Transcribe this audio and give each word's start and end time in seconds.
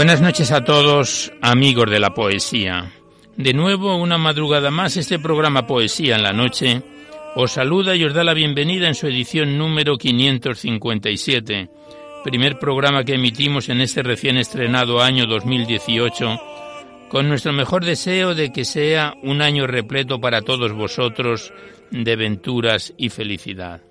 Buenas 0.00 0.22
noches 0.22 0.50
a 0.50 0.64
todos, 0.64 1.30
amigos 1.42 1.90
de 1.90 2.00
la 2.00 2.14
poesía. 2.14 2.90
De 3.36 3.52
nuevo, 3.52 3.96
una 3.96 4.16
madrugada 4.16 4.70
más, 4.70 4.96
este 4.96 5.18
programa 5.18 5.66
Poesía 5.66 6.16
en 6.16 6.22
la 6.22 6.32
Noche 6.32 6.80
os 7.36 7.52
saluda 7.52 7.94
y 7.94 8.04
os 8.04 8.14
da 8.14 8.24
la 8.24 8.32
bienvenida 8.32 8.88
en 8.88 8.94
su 8.94 9.08
edición 9.08 9.58
número 9.58 9.98
557, 9.98 11.68
primer 12.24 12.58
programa 12.58 13.04
que 13.04 13.16
emitimos 13.16 13.68
en 13.68 13.82
este 13.82 14.02
recién 14.02 14.38
estrenado 14.38 15.02
año 15.02 15.26
2018, 15.26 16.40
con 17.10 17.28
nuestro 17.28 17.52
mejor 17.52 17.84
deseo 17.84 18.34
de 18.34 18.52
que 18.54 18.64
sea 18.64 19.12
un 19.22 19.42
año 19.42 19.66
repleto 19.66 20.18
para 20.18 20.40
todos 20.40 20.72
vosotros 20.72 21.52
de 21.90 22.16
venturas 22.16 22.94
y 22.96 23.10
felicidad. 23.10 23.82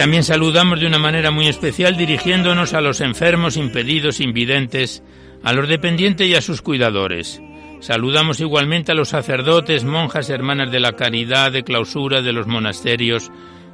También 0.00 0.24
saludamos 0.24 0.80
de 0.80 0.86
una 0.86 0.98
manera 0.98 1.30
muy 1.30 1.46
especial 1.46 1.94
dirigiéndonos 1.94 2.72
a 2.72 2.80
los 2.80 3.02
enfermos, 3.02 3.58
impedidos, 3.58 4.20
invidentes, 4.20 5.02
a 5.44 5.52
los 5.52 5.68
dependientes 5.68 6.26
y 6.26 6.34
a 6.34 6.40
sus 6.40 6.62
cuidadores. 6.62 7.42
Saludamos 7.80 8.40
igualmente 8.40 8.92
a 8.92 8.94
los 8.94 9.10
sacerdotes, 9.10 9.84
monjas, 9.84 10.30
hermanas 10.30 10.72
de 10.72 10.80
la 10.80 10.92
caridad, 10.92 11.52
de 11.52 11.64
clausura 11.64 12.22
de 12.22 12.32
los 12.32 12.46
monasterios 12.46 13.30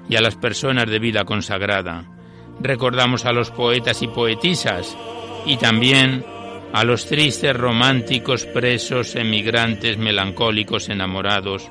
y 0.08 0.16
a 0.16 0.20
las 0.20 0.34
personas 0.34 0.90
de 0.90 0.98
vida 0.98 1.24
consagrada. 1.24 2.10
Recordamos 2.58 3.24
a 3.24 3.30
los 3.30 3.52
poetas 3.52 4.02
y 4.02 4.08
poetisas 4.08 4.98
y 5.46 5.58
también 5.58 6.26
a 6.72 6.82
los 6.82 7.06
tristes 7.06 7.56
románticos, 7.56 8.46
presos, 8.46 9.14
emigrantes, 9.14 9.96
melancólicos, 9.96 10.88
enamorados, 10.88 11.70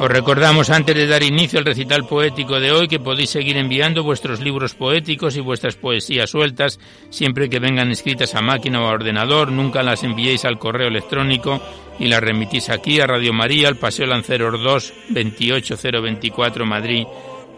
Os 0.00 0.08
recordamos 0.08 0.70
antes 0.70 0.94
de 0.94 1.08
dar 1.08 1.24
inicio 1.24 1.58
al 1.58 1.64
recital 1.64 2.06
poético 2.06 2.60
de 2.60 2.70
hoy 2.70 2.86
que 2.86 3.00
podéis 3.00 3.30
seguir 3.30 3.56
enviando 3.56 4.04
vuestros 4.04 4.38
libros 4.38 4.74
poéticos 4.74 5.36
y 5.36 5.40
vuestras 5.40 5.74
poesías 5.74 6.30
sueltas 6.30 6.78
siempre 7.10 7.50
que 7.50 7.58
vengan 7.58 7.90
escritas 7.90 8.36
a 8.36 8.40
máquina 8.40 8.80
o 8.80 8.86
a 8.86 8.92
ordenador, 8.92 9.50
nunca 9.50 9.82
las 9.82 10.04
enviéis 10.04 10.44
al 10.44 10.60
correo 10.60 10.86
electrónico 10.86 11.60
y 11.98 12.06
las 12.06 12.20
remitís 12.20 12.70
aquí 12.70 13.00
a 13.00 13.08
Radio 13.08 13.32
María, 13.32 13.66
al 13.66 13.76
Paseo 13.76 14.06
Lanceros 14.06 14.62
2, 14.62 14.94
28024 15.10 16.64
Madrid, 16.64 17.04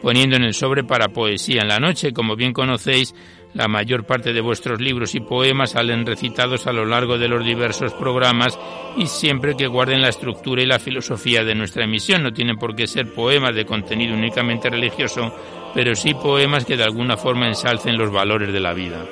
poniendo 0.01 0.37
en 0.37 0.45
el 0.45 0.55
sobre 0.55 0.83
para 0.83 1.09
poesía 1.09 1.61
en 1.61 1.69
la 1.69 1.79
noche, 1.79 2.15
como 2.15 2.37
bien 2.37 2.55
conocéis, 2.55 3.15
la 3.55 3.69
mayor 3.69 4.05
parte 4.05 4.33
de 4.33 4.41
vuestros 4.41 4.81
libros 4.81 5.15
y 5.15 5.21
poemas 5.21 5.73
salen 5.73 6.07
recitados 6.07 6.67
a 6.67 6.73
lo 6.73 6.85
largo 6.85 7.19
de 7.19 7.29
los 7.29 7.45
diversos 7.45 7.93
programas 7.95 8.59
y 8.97 9.07
siempre 9.07 9.57
que 9.57 9.67
guarden 9.67 10.03
la 10.03 10.09
estructura 10.09 10.63
y 10.63 10.67
la 10.67 10.79
filosofía 10.79 11.45
de 11.45 11.55
nuestra 11.55 11.85
emisión. 11.85 12.23
No 12.23 12.33
tienen 12.33 12.57
por 12.57 12.77
qué 12.77 12.87
ser 12.87 13.13
poemas 13.13 13.55
de 13.55 13.67
contenido 13.67 14.15
únicamente 14.15 14.71
religioso, 14.71 15.35
pero 15.75 15.95
sí 15.95 16.15
poemas 16.15 16.65
que 16.65 16.77
de 16.77 16.85
alguna 16.85 17.17
forma 17.17 17.49
ensalcen 17.49 17.99
los 17.99 18.13
valores 18.13 18.53
de 18.53 18.61
la 18.61 18.73
vida. 18.73 19.05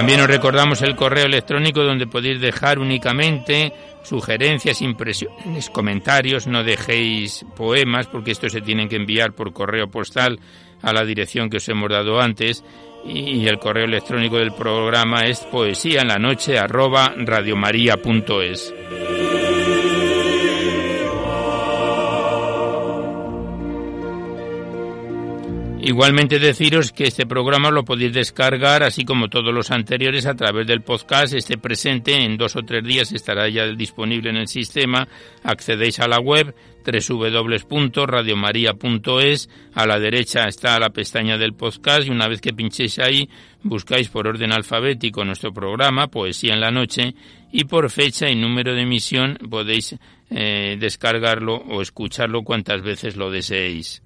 También 0.00 0.20
os 0.20 0.28
recordamos 0.28 0.80
el 0.80 0.96
correo 0.96 1.26
electrónico 1.26 1.82
donde 1.82 2.06
podéis 2.06 2.40
dejar 2.40 2.78
únicamente 2.78 3.70
sugerencias, 4.02 4.82
impresiones, 4.82 5.70
comentarios. 5.70 6.46
No 6.46 6.64
dejéis 6.64 7.44
poemas 7.56 8.06
porque 8.06 8.32
estos 8.32 8.52
se 8.52 8.60
tienen 8.60 8.88
que 8.88 8.96
enviar 8.96 9.32
por 9.32 9.52
correo 9.52 9.88
postal 9.88 10.40
a 10.82 10.92
la 10.92 11.04
dirección 11.04 11.50
que 11.50 11.58
os 11.58 11.68
hemos 11.68 11.90
dado 11.90 12.20
antes. 12.20 12.64
Y 13.04 13.46
el 13.46 13.58
correo 13.58 13.86
electrónico 13.86 14.36
del 14.36 14.52
programa 14.52 15.20
es 15.24 15.40
poesía 15.40 16.02
en 16.02 16.08
la 16.08 16.18
noche 16.18 16.58
arroba 16.58 17.14
radiomaria.es. 17.16 18.74
Igualmente 25.82 26.38
deciros 26.38 26.92
que 26.92 27.04
este 27.04 27.24
programa 27.24 27.70
lo 27.70 27.86
podéis 27.86 28.12
descargar, 28.12 28.82
así 28.82 29.06
como 29.06 29.30
todos 29.30 29.54
los 29.54 29.70
anteriores, 29.70 30.26
a 30.26 30.34
través 30.34 30.66
del 30.66 30.82
podcast. 30.82 31.32
Este 31.32 31.56
presente 31.56 32.22
en 32.22 32.36
dos 32.36 32.54
o 32.56 32.62
tres 32.62 32.84
días 32.84 33.12
estará 33.12 33.48
ya 33.48 33.66
disponible 33.68 34.28
en 34.28 34.36
el 34.36 34.46
sistema. 34.46 35.08
Accedéis 35.42 35.98
a 36.00 36.06
la 36.06 36.20
web 36.20 36.54
www.radiomaria.es. 36.84 39.48
A 39.72 39.86
la 39.86 39.98
derecha 39.98 40.48
está 40.48 40.78
la 40.78 40.90
pestaña 40.90 41.38
del 41.38 41.54
podcast 41.54 42.06
y 42.06 42.10
una 42.10 42.28
vez 42.28 42.42
que 42.42 42.52
pinchéis 42.52 42.98
ahí, 42.98 43.30
buscáis 43.62 44.10
por 44.10 44.28
orden 44.28 44.52
alfabético 44.52 45.24
nuestro 45.24 45.50
programa, 45.50 46.08
Poesía 46.08 46.52
en 46.52 46.60
la 46.60 46.70
Noche, 46.70 47.14
y 47.52 47.64
por 47.64 47.88
fecha 47.88 48.28
y 48.28 48.36
número 48.36 48.74
de 48.74 48.82
emisión 48.82 49.38
podéis 49.48 49.96
eh, 50.28 50.76
descargarlo 50.78 51.54
o 51.54 51.80
escucharlo 51.80 52.42
cuantas 52.42 52.82
veces 52.82 53.16
lo 53.16 53.30
deseéis. 53.30 54.02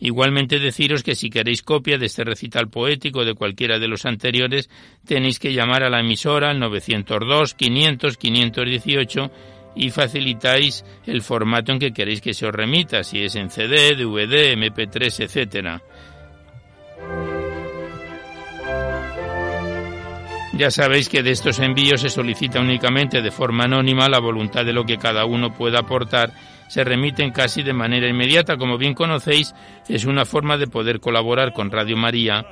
Igualmente 0.00 0.60
deciros 0.60 1.02
que 1.02 1.16
si 1.16 1.28
queréis 1.28 1.62
copia 1.62 1.98
de 1.98 2.06
este 2.06 2.22
recital 2.24 2.68
poético 2.68 3.24
de 3.24 3.34
cualquiera 3.34 3.78
de 3.78 3.88
los 3.88 4.06
anteriores, 4.06 4.70
tenéis 5.04 5.38
que 5.38 5.52
llamar 5.52 5.82
a 5.82 5.90
la 5.90 6.00
emisora 6.00 6.50
al 6.50 6.60
902 6.60 7.54
500 7.54 8.16
518 8.16 9.30
y 9.74 9.90
facilitáis 9.90 10.84
el 11.06 11.22
formato 11.22 11.72
en 11.72 11.78
que 11.78 11.92
queréis 11.92 12.20
que 12.20 12.34
se 12.34 12.46
os 12.46 12.54
remita, 12.54 13.02
si 13.02 13.22
es 13.22 13.34
en 13.34 13.50
CD, 13.50 13.94
DVD, 13.96 14.56
MP3, 14.56 15.24
etcétera. 15.24 15.82
Ya 20.54 20.72
sabéis 20.72 21.08
que 21.08 21.22
de 21.22 21.30
estos 21.30 21.60
envíos 21.60 22.00
se 22.00 22.08
solicita 22.08 22.60
únicamente 22.60 23.22
de 23.22 23.30
forma 23.30 23.64
anónima 23.64 24.08
la 24.08 24.18
voluntad 24.18 24.64
de 24.64 24.72
lo 24.72 24.84
que 24.84 24.98
cada 24.98 25.24
uno 25.24 25.54
pueda 25.54 25.80
aportar 25.80 26.32
se 26.68 26.84
remiten 26.84 27.30
casi 27.30 27.62
de 27.62 27.72
manera 27.72 28.08
inmediata. 28.08 28.56
Como 28.56 28.78
bien 28.78 28.94
conocéis, 28.94 29.54
es 29.88 30.04
una 30.04 30.24
forma 30.24 30.56
de 30.56 30.66
poder 30.66 31.00
colaborar 31.00 31.52
con 31.52 31.70
Radio 31.70 31.96
María, 31.96 32.46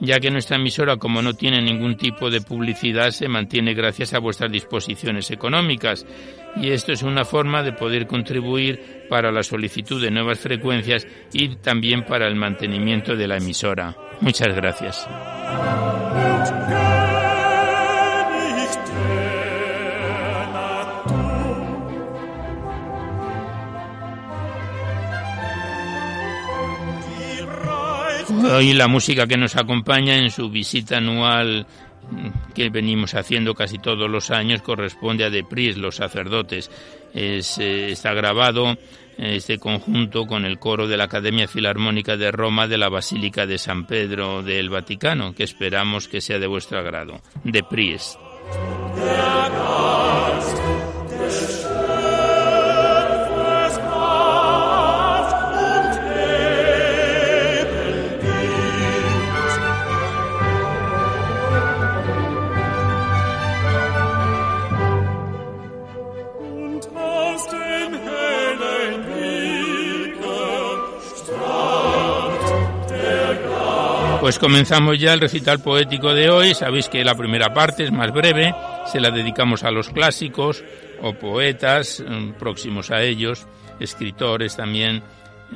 ya 0.00 0.20
que 0.20 0.30
nuestra 0.30 0.56
emisora, 0.56 0.96
como 0.96 1.22
no 1.22 1.34
tiene 1.34 1.60
ningún 1.62 1.96
tipo 1.96 2.30
de 2.30 2.40
publicidad, 2.40 3.10
se 3.10 3.28
mantiene 3.28 3.74
gracias 3.74 4.14
a 4.14 4.18
vuestras 4.18 4.50
disposiciones 4.50 5.30
económicas. 5.30 6.06
Y 6.56 6.70
esto 6.70 6.92
es 6.92 7.02
una 7.02 7.24
forma 7.24 7.62
de 7.62 7.72
poder 7.72 8.06
contribuir 8.06 9.06
para 9.10 9.30
la 9.30 9.42
solicitud 9.42 10.00
de 10.00 10.10
nuevas 10.10 10.38
frecuencias 10.38 11.06
y 11.32 11.56
también 11.56 12.04
para 12.04 12.26
el 12.26 12.36
mantenimiento 12.36 13.14
de 13.14 13.28
la 13.28 13.36
emisora. 13.36 13.94
Muchas 14.20 14.54
gracias. 14.54 15.06
Hoy 28.52 28.72
la 28.74 28.88
música 28.88 29.26
que 29.26 29.36
nos 29.36 29.56
acompaña 29.56 30.16
en 30.16 30.30
su 30.30 30.48
visita 30.50 30.98
anual 30.98 31.66
que 32.54 32.70
venimos 32.70 33.14
haciendo 33.14 33.54
casi 33.54 33.78
todos 33.78 34.08
los 34.08 34.30
años 34.30 34.62
corresponde 34.62 35.24
a 35.24 35.30
Depris, 35.30 35.76
los 35.76 35.96
sacerdotes. 35.96 36.70
Es, 37.12 37.58
eh, 37.58 37.90
está 37.90 38.14
grabado 38.14 38.76
este 39.18 39.58
conjunto 39.58 40.26
con 40.26 40.44
el 40.44 40.58
coro 40.58 40.86
de 40.86 40.96
la 40.96 41.04
Academia 41.04 41.48
Filarmónica 41.48 42.16
de 42.16 42.30
Roma 42.30 42.68
de 42.68 42.78
la 42.78 42.88
Basílica 42.88 43.46
de 43.46 43.58
San 43.58 43.86
Pedro 43.86 44.42
del 44.42 44.68
Vaticano, 44.68 45.34
que 45.34 45.44
esperamos 45.44 46.06
que 46.06 46.20
sea 46.20 46.38
de 46.38 46.46
vuestro 46.46 46.78
agrado. 46.78 47.20
Depris. 47.42 48.16
Pues 74.26 74.40
comenzamos 74.40 74.98
ya 74.98 75.14
el 75.14 75.20
recital 75.20 75.60
poético 75.60 76.12
de 76.12 76.28
hoy. 76.28 76.52
Sabéis 76.52 76.88
que 76.88 77.04
la 77.04 77.14
primera 77.14 77.54
parte 77.54 77.84
es 77.84 77.92
más 77.92 78.12
breve, 78.12 78.52
se 78.86 78.98
la 78.98 79.12
dedicamos 79.12 79.62
a 79.62 79.70
los 79.70 79.88
clásicos 79.90 80.64
o 81.00 81.12
poetas 81.12 82.04
mm, 82.04 82.32
próximos 82.32 82.90
a 82.90 83.02
ellos, 83.02 83.46
escritores 83.78 84.56
también, 84.56 85.04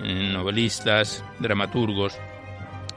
eh, 0.05 0.31
novelistas, 0.33 1.25
dramaturgos. 1.41 2.17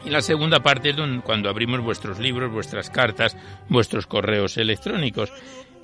Y 0.06 0.12
la 0.12 0.22
segunda 0.22 0.60
parte 0.60 0.92
es 0.92 0.96
cuando 1.24 1.50
abrimos 1.50 1.82
vuestros 1.82 2.20
libros, 2.20 2.52
vuestras 2.52 2.92
cartas, 2.92 3.36
vuestros 3.68 4.06
correos 4.06 4.58
electrónicos. 4.58 5.34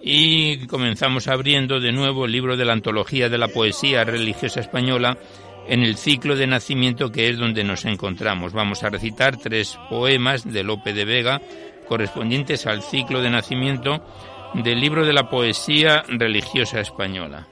Y 0.04 0.68
comenzamos 0.68 1.28
abriendo 1.28 1.80
de 1.80 1.92
nuevo 1.92 2.26
el 2.26 2.32
libro 2.32 2.58
de 2.58 2.66
la 2.66 2.74
antología 2.74 3.28
de 3.28 3.40
la 3.40 3.48
poesía 3.48 4.04
religiosa 4.04 4.60
española 4.60 5.18
en 5.70 5.84
el 5.84 5.98
ciclo 5.98 6.36
de 6.36 6.48
nacimiento 6.48 7.12
que 7.12 7.30
es 7.30 7.38
donde 7.38 7.64
nos 7.64 7.86
encontramos. 7.86 8.54
Vamos 8.54 8.84
a 8.84 8.90
recitar 8.90 9.38
tres 9.38 9.78
poemas 9.90 10.44
de 10.52 10.64
Lope 10.64 10.94
de 10.94 11.06
Vega 11.06 11.42
correspondientes 11.88 12.66
al 12.66 12.82
ciclo 12.82 13.22
de 13.22 13.30
nacimiento 13.30 14.04
del 14.56 14.80
libro 14.80 15.06
de 15.06 15.14
la 15.14 15.30
poesía 15.30 16.04
religiosa 16.08 16.80
española. 16.80 17.48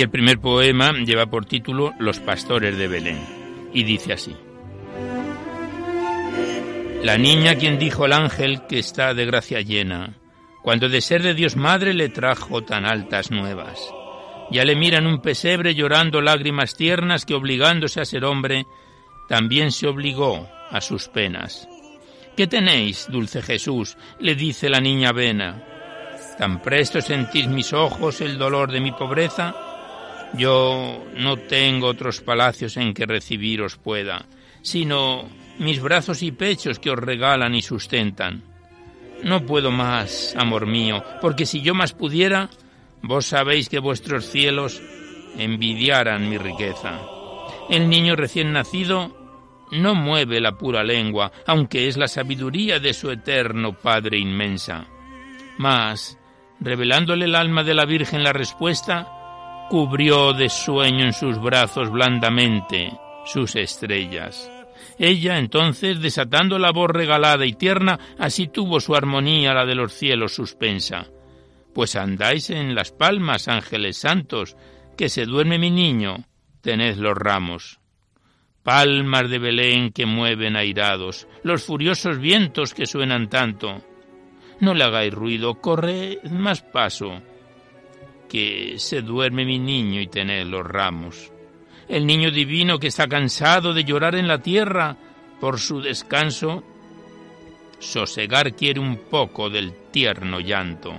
Y 0.00 0.02
el 0.02 0.08
primer 0.08 0.40
poema 0.40 0.94
lleva 0.94 1.26
por 1.26 1.44
título 1.44 1.92
Los 1.98 2.20
pastores 2.20 2.78
de 2.78 2.88
Belén 2.88 3.18
y 3.74 3.82
dice 3.82 4.14
así. 4.14 4.34
La 7.02 7.18
niña 7.18 7.56
quien 7.56 7.78
dijo 7.78 8.06
al 8.06 8.14
ángel 8.14 8.62
que 8.66 8.78
está 8.78 9.12
de 9.12 9.26
gracia 9.26 9.60
llena, 9.60 10.16
cuando 10.62 10.88
de 10.88 11.02
ser 11.02 11.22
de 11.22 11.34
Dios 11.34 11.54
madre 11.54 11.92
le 11.92 12.08
trajo 12.08 12.62
tan 12.62 12.86
altas 12.86 13.30
nuevas. 13.30 13.78
Ya 14.50 14.64
le 14.64 14.74
miran 14.74 15.06
un 15.06 15.20
pesebre 15.20 15.74
llorando 15.74 16.22
lágrimas 16.22 16.76
tiernas 16.76 17.26
que 17.26 17.34
obligándose 17.34 18.00
a 18.00 18.06
ser 18.06 18.24
hombre, 18.24 18.64
también 19.28 19.70
se 19.70 19.86
obligó 19.86 20.48
a 20.70 20.80
sus 20.80 21.08
penas. 21.08 21.68
¿Qué 22.38 22.46
tenéis, 22.46 23.06
dulce 23.10 23.42
Jesús? 23.42 23.98
le 24.18 24.34
dice 24.34 24.70
la 24.70 24.80
niña 24.80 25.12
Vena. 25.12 25.62
¿Tan 26.38 26.62
presto 26.62 27.02
sentís 27.02 27.48
mis 27.48 27.74
ojos 27.74 28.22
el 28.22 28.38
dolor 28.38 28.72
de 28.72 28.80
mi 28.80 28.92
pobreza? 28.92 29.66
Yo 30.34 31.04
no 31.16 31.36
tengo 31.36 31.88
otros 31.88 32.20
palacios 32.20 32.76
en 32.76 32.94
que 32.94 33.06
recibiros 33.06 33.76
pueda, 33.76 34.26
sino 34.62 35.28
mis 35.58 35.80
brazos 35.80 36.22
y 36.22 36.32
pechos 36.32 36.78
que 36.78 36.90
os 36.90 36.98
regalan 36.98 37.54
y 37.54 37.62
sustentan. 37.62 38.42
No 39.22 39.44
puedo 39.44 39.70
más, 39.70 40.34
amor 40.36 40.66
mío, 40.66 41.04
porque 41.20 41.46
si 41.46 41.60
yo 41.60 41.74
más 41.74 41.92
pudiera, 41.92 42.48
vos 43.02 43.26
sabéis 43.26 43.68
que 43.68 43.78
vuestros 43.78 44.26
cielos 44.26 44.80
envidiaran 45.36 46.28
mi 46.28 46.38
riqueza. 46.38 47.00
El 47.68 47.88
niño 47.88 48.16
recién 48.16 48.52
nacido 48.52 49.16
no 49.72 49.94
mueve 49.94 50.40
la 50.40 50.56
pura 50.56 50.82
lengua, 50.82 51.30
aunque 51.46 51.88
es 51.88 51.96
la 51.96 52.08
sabiduría 52.08 52.80
de 52.80 52.94
su 52.94 53.10
eterno 53.10 53.78
Padre 53.78 54.18
inmensa. 54.18 54.86
Mas, 55.58 56.18
revelándole 56.60 57.26
el 57.26 57.34
alma 57.34 57.62
de 57.62 57.74
la 57.74 57.84
Virgen 57.84 58.24
la 58.24 58.32
respuesta, 58.32 59.19
cubrió 59.70 60.32
de 60.32 60.48
sueño 60.48 61.04
en 61.04 61.12
sus 61.12 61.40
brazos 61.40 61.92
blandamente 61.92 62.90
sus 63.24 63.54
estrellas. 63.54 64.50
Ella 64.98 65.38
entonces, 65.38 66.00
desatando 66.00 66.58
la 66.58 66.72
voz 66.72 66.90
regalada 66.90 67.46
y 67.46 67.52
tierna, 67.52 67.96
así 68.18 68.48
tuvo 68.48 68.80
su 68.80 68.96
armonía 68.96 69.54
la 69.54 69.64
de 69.64 69.76
los 69.76 69.92
cielos 69.92 70.34
suspensa. 70.34 71.06
Pues 71.72 71.94
andáis 71.94 72.50
en 72.50 72.74
las 72.74 72.90
palmas, 72.90 73.46
ángeles 73.46 73.98
santos, 73.98 74.56
que 74.96 75.08
se 75.08 75.24
duerme 75.24 75.56
mi 75.56 75.70
niño, 75.70 76.24
tened 76.62 76.96
los 76.96 77.16
ramos. 77.16 77.78
Palmas 78.64 79.30
de 79.30 79.38
Belén 79.38 79.92
que 79.92 80.04
mueven 80.04 80.56
airados, 80.56 81.28
los 81.44 81.62
furiosos 81.62 82.18
vientos 82.18 82.74
que 82.74 82.86
suenan 82.86 83.30
tanto. 83.30 83.84
No 84.58 84.74
le 84.74 84.82
hagáis 84.82 85.14
ruido, 85.14 85.60
corred 85.60 86.24
más 86.24 86.60
paso 86.60 87.22
que 88.30 88.76
se 88.78 89.02
duerme 89.02 89.44
mi 89.44 89.58
niño 89.58 90.00
y 90.00 90.06
tened 90.06 90.46
los 90.46 90.64
ramos. 90.64 91.32
El 91.88 92.06
niño 92.06 92.30
divino 92.30 92.78
que 92.78 92.86
está 92.86 93.08
cansado 93.08 93.74
de 93.74 93.84
llorar 93.84 94.14
en 94.14 94.28
la 94.28 94.40
tierra 94.40 94.96
por 95.40 95.58
su 95.58 95.80
descanso, 95.82 96.62
sosegar 97.80 98.54
quiere 98.54 98.78
un 98.78 98.96
poco 99.10 99.50
del 99.50 99.72
tierno 99.90 100.38
llanto. 100.38 100.94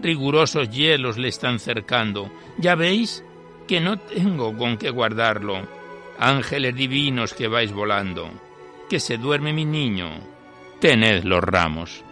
Rigurosos 0.00 0.68
hielos 0.68 1.16
le 1.16 1.28
están 1.28 1.58
cercando. 1.58 2.30
Ya 2.58 2.74
veis 2.74 3.24
que 3.66 3.80
no 3.80 3.98
tengo 3.98 4.56
con 4.56 4.76
qué 4.76 4.90
guardarlo. 4.90 5.66
Ángeles 6.18 6.74
divinos 6.74 7.32
que 7.32 7.48
vais 7.48 7.72
volando. 7.72 8.30
Que 8.90 9.00
se 9.00 9.16
duerme 9.16 9.52
mi 9.54 9.64
niño. 9.64 10.10
Tened 10.80 11.24
los 11.24 11.42
ramos. 11.42 12.04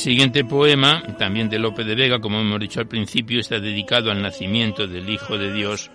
Siguiente 0.00 0.44
poema, 0.44 1.02
también 1.18 1.50
de 1.50 1.58
Lope 1.58 1.84
de 1.84 1.94
Vega, 1.94 2.20
como 2.20 2.40
hemos 2.40 2.58
dicho 2.58 2.80
al 2.80 2.88
principio, 2.88 3.38
está 3.38 3.60
dedicado 3.60 4.10
al 4.10 4.22
nacimiento 4.22 4.86
del 4.86 5.08
Hijo 5.10 5.36
de 5.36 5.52
Dios 5.52 5.90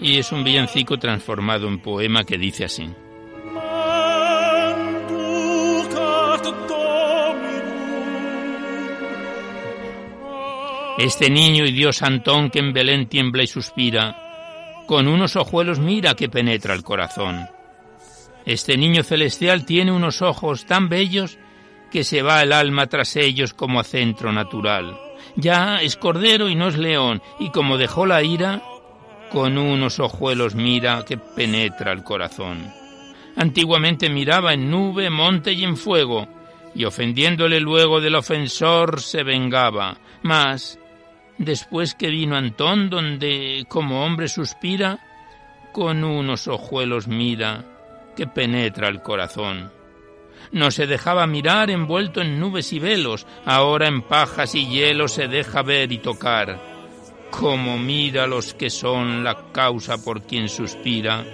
y 0.00 0.18
es 0.18 0.30
un 0.30 0.44
villancico 0.44 0.96
transformado 0.96 1.66
en 1.66 1.80
poema 1.80 2.22
que 2.22 2.38
dice 2.38 2.64
así. 2.66 2.88
Este 10.98 11.28
niño 11.28 11.64
y 11.64 11.72
Dios 11.72 12.00
Antón 12.02 12.48
que 12.48 12.60
en 12.60 12.72
Belén 12.72 13.08
tiembla 13.08 13.42
y 13.42 13.48
suspira, 13.48 14.84
con 14.86 15.08
unos 15.08 15.34
ojuelos 15.34 15.80
mira 15.80 16.14
que 16.14 16.28
penetra 16.28 16.74
el 16.74 16.84
corazón. 16.84 17.48
Este 18.46 18.76
niño 18.76 19.02
celestial 19.02 19.66
tiene 19.66 19.90
unos 19.90 20.22
ojos 20.22 20.64
tan 20.64 20.88
bellos 20.88 21.38
que 21.92 22.04
se 22.04 22.22
va 22.22 22.42
el 22.42 22.52
alma 22.52 22.86
tras 22.86 23.16
ellos 23.16 23.52
como 23.52 23.78
a 23.78 23.84
centro 23.84 24.32
natural. 24.32 24.98
Ya 25.36 25.76
es 25.82 25.96
cordero 25.96 26.48
y 26.48 26.54
no 26.54 26.68
es 26.68 26.78
león, 26.78 27.22
y 27.38 27.50
como 27.50 27.76
dejó 27.76 28.06
la 28.06 28.22
ira, 28.22 28.62
con 29.30 29.58
unos 29.58 30.00
ojuelos 30.00 30.54
mira 30.54 31.04
que 31.06 31.18
penetra 31.18 31.92
el 31.92 32.02
corazón. 32.02 32.72
Antiguamente 33.36 34.10
miraba 34.10 34.54
en 34.54 34.70
nube, 34.70 35.10
monte 35.10 35.52
y 35.52 35.64
en 35.64 35.76
fuego, 35.76 36.26
y 36.74 36.84
ofendiéndole 36.84 37.60
luego 37.60 38.00
del 38.00 38.14
ofensor 38.14 39.00
se 39.00 39.22
vengaba. 39.22 39.96
Mas, 40.22 40.78
después 41.36 41.94
que 41.94 42.08
vino 42.08 42.36
Antón, 42.36 42.88
donde 42.88 43.64
como 43.68 44.04
hombre 44.04 44.28
suspira, 44.28 44.98
con 45.72 46.04
unos 46.04 46.48
ojuelos 46.48 47.06
mira 47.06 47.64
que 48.16 48.26
penetra 48.26 48.88
el 48.88 49.02
corazón. 49.02 49.81
No 50.52 50.70
se 50.70 50.86
dejaba 50.86 51.26
mirar 51.26 51.70
envuelto 51.70 52.20
en 52.20 52.38
nubes 52.38 52.72
y 52.72 52.78
velos, 52.78 53.26
ahora 53.46 53.88
en 53.88 54.02
pajas 54.02 54.54
y 54.54 54.66
hielo 54.66 55.08
se 55.08 55.26
deja 55.26 55.62
ver 55.62 55.90
y 55.92 55.98
tocar. 55.98 56.60
Como 57.30 57.78
mira 57.78 58.26
los 58.26 58.52
que 58.52 58.68
son 58.68 59.24
la 59.24 59.50
causa 59.50 60.04
por 60.04 60.22
quien 60.22 60.50
suspira, 60.50 61.24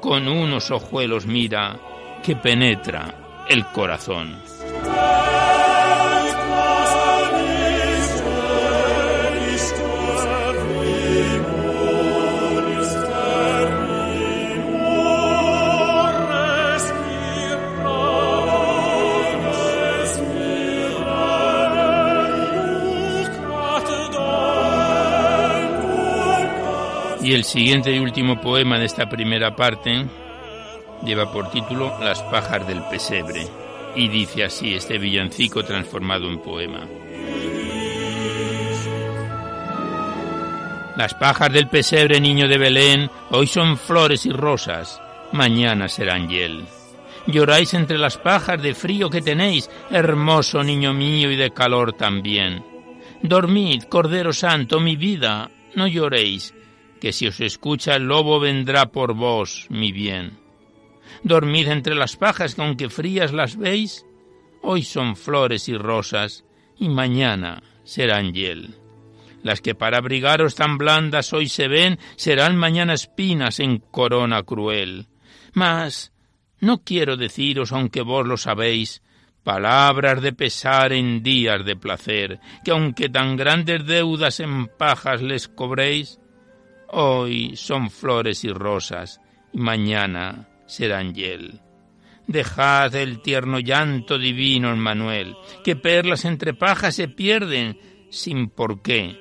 con 0.00 0.28
unos 0.28 0.70
ojuelos 0.70 1.26
mira 1.26 1.80
que 2.22 2.36
penetra 2.36 3.46
el 3.48 3.64
corazón. 3.66 4.38
Y 27.30 27.34
el 27.34 27.44
siguiente 27.44 27.94
y 27.94 28.00
último 28.00 28.40
poema 28.40 28.76
de 28.76 28.86
esta 28.86 29.08
primera 29.08 29.54
parte 29.54 30.04
lleva 31.04 31.32
por 31.32 31.48
título 31.52 31.96
Las 32.00 32.20
pajas 32.24 32.66
del 32.66 32.82
pesebre 32.90 33.46
y 33.94 34.08
dice 34.08 34.42
así 34.42 34.74
este 34.74 34.98
villancico 34.98 35.62
transformado 35.62 36.28
en 36.28 36.40
poema. 36.40 36.80
Las 40.96 41.14
pajas 41.14 41.52
del 41.52 41.68
pesebre, 41.68 42.20
niño 42.20 42.48
de 42.48 42.58
Belén, 42.58 43.08
hoy 43.30 43.46
son 43.46 43.76
flores 43.76 44.26
y 44.26 44.32
rosas, 44.32 45.00
mañana 45.30 45.86
serán 45.86 46.28
hiel. 46.28 46.64
Lloráis 47.28 47.74
entre 47.74 47.96
las 47.96 48.16
pajas 48.16 48.60
de 48.60 48.74
frío 48.74 49.08
que 49.08 49.22
tenéis, 49.22 49.70
hermoso 49.92 50.64
niño 50.64 50.92
mío 50.92 51.30
y 51.30 51.36
de 51.36 51.52
calor 51.52 51.92
también. 51.92 52.64
Dormid, 53.22 53.84
Cordero 53.84 54.32
Santo, 54.32 54.80
mi 54.80 54.96
vida, 54.96 55.48
no 55.76 55.86
lloréis, 55.86 56.54
que 57.00 57.12
si 57.12 57.26
os 57.26 57.40
escucha 57.40 57.96
el 57.96 58.04
lobo 58.04 58.38
vendrá 58.38 58.92
por 58.92 59.14
vos, 59.14 59.66
mi 59.70 59.90
bien. 59.90 60.38
Dormid 61.22 61.68
entre 61.68 61.94
las 61.94 62.16
pajas 62.16 62.54
que 62.54 62.62
aunque 62.62 62.88
frías 62.88 63.32
las 63.32 63.56
veis, 63.56 64.06
hoy 64.62 64.82
son 64.82 65.16
flores 65.16 65.68
y 65.68 65.76
rosas, 65.76 66.44
y 66.78 66.88
mañana 66.88 67.62
serán 67.84 68.32
hiel. 68.32 68.76
Las 69.42 69.60
que 69.60 69.74
para 69.74 69.98
abrigaros 69.98 70.54
tan 70.54 70.78
blandas 70.78 71.32
hoy 71.32 71.48
se 71.48 71.66
ven, 71.66 71.98
serán 72.16 72.56
mañana 72.56 72.94
espinas 72.94 73.58
en 73.58 73.78
corona 73.78 74.42
cruel. 74.42 75.08
Mas 75.52 76.12
no 76.60 76.84
quiero 76.84 77.16
deciros, 77.16 77.72
aunque 77.72 78.02
vos 78.02 78.26
lo 78.26 78.36
sabéis, 78.36 79.02
palabras 79.42 80.20
de 80.20 80.32
pesar 80.32 80.92
en 80.92 81.22
días 81.22 81.64
de 81.64 81.74
placer, 81.74 82.38
que 82.64 82.70
aunque 82.70 83.08
tan 83.08 83.36
grandes 83.36 83.86
deudas 83.86 84.40
en 84.40 84.66
pajas 84.66 85.22
les 85.22 85.48
cobréis, 85.48 86.19
Hoy 86.92 87.54
son 87.54 87.88
flores 87.88 88.42
y 88.42 88.50
rosas, 88.50 89.20
y 89.52 89.58
mañana 89.58 90.48
serán 90.66 91.14
hiel. 91.14 91.60
Dejad 92.26 92.94
el 92.96 93.22
tierno 93.22 93.60
llanto 93.60 94.18
divino, 94.18 94.74
Manuel, 94.76 95.36
que 95.62 95.76
perlas 95.76 96.24
entre 96.24 96.52
pajas 96.52 96.96
se 96.96 97.06
pierden 97.06 97.78
sin 98.10 98.50
por 98.50 98.82
qué. 98.82 99.16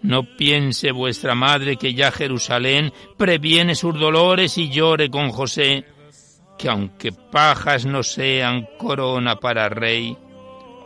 No 0.00 0.36
piense 0.36 0.92
vuestra 0.92 1.34
madre 1.34 1.76
que 1.76 1.92
ya 1.92 2.12
Jerusalén 2.12 2.92
previene 3.16 3.74
sus 3.74 3.98
dolores 3.98 4.56
y 4.56 4.70
llore 4.70 5.10
con 5.10 5.30
José, 5.30 5.86
que 6.56 6.68
aunque 6.68 7.10
pajas 7.10 7.84
no 7.84 8.04
sean 8.04 8.68
corona 8.78 9.36
para 9.36 9.68
rey, 9.68 10.16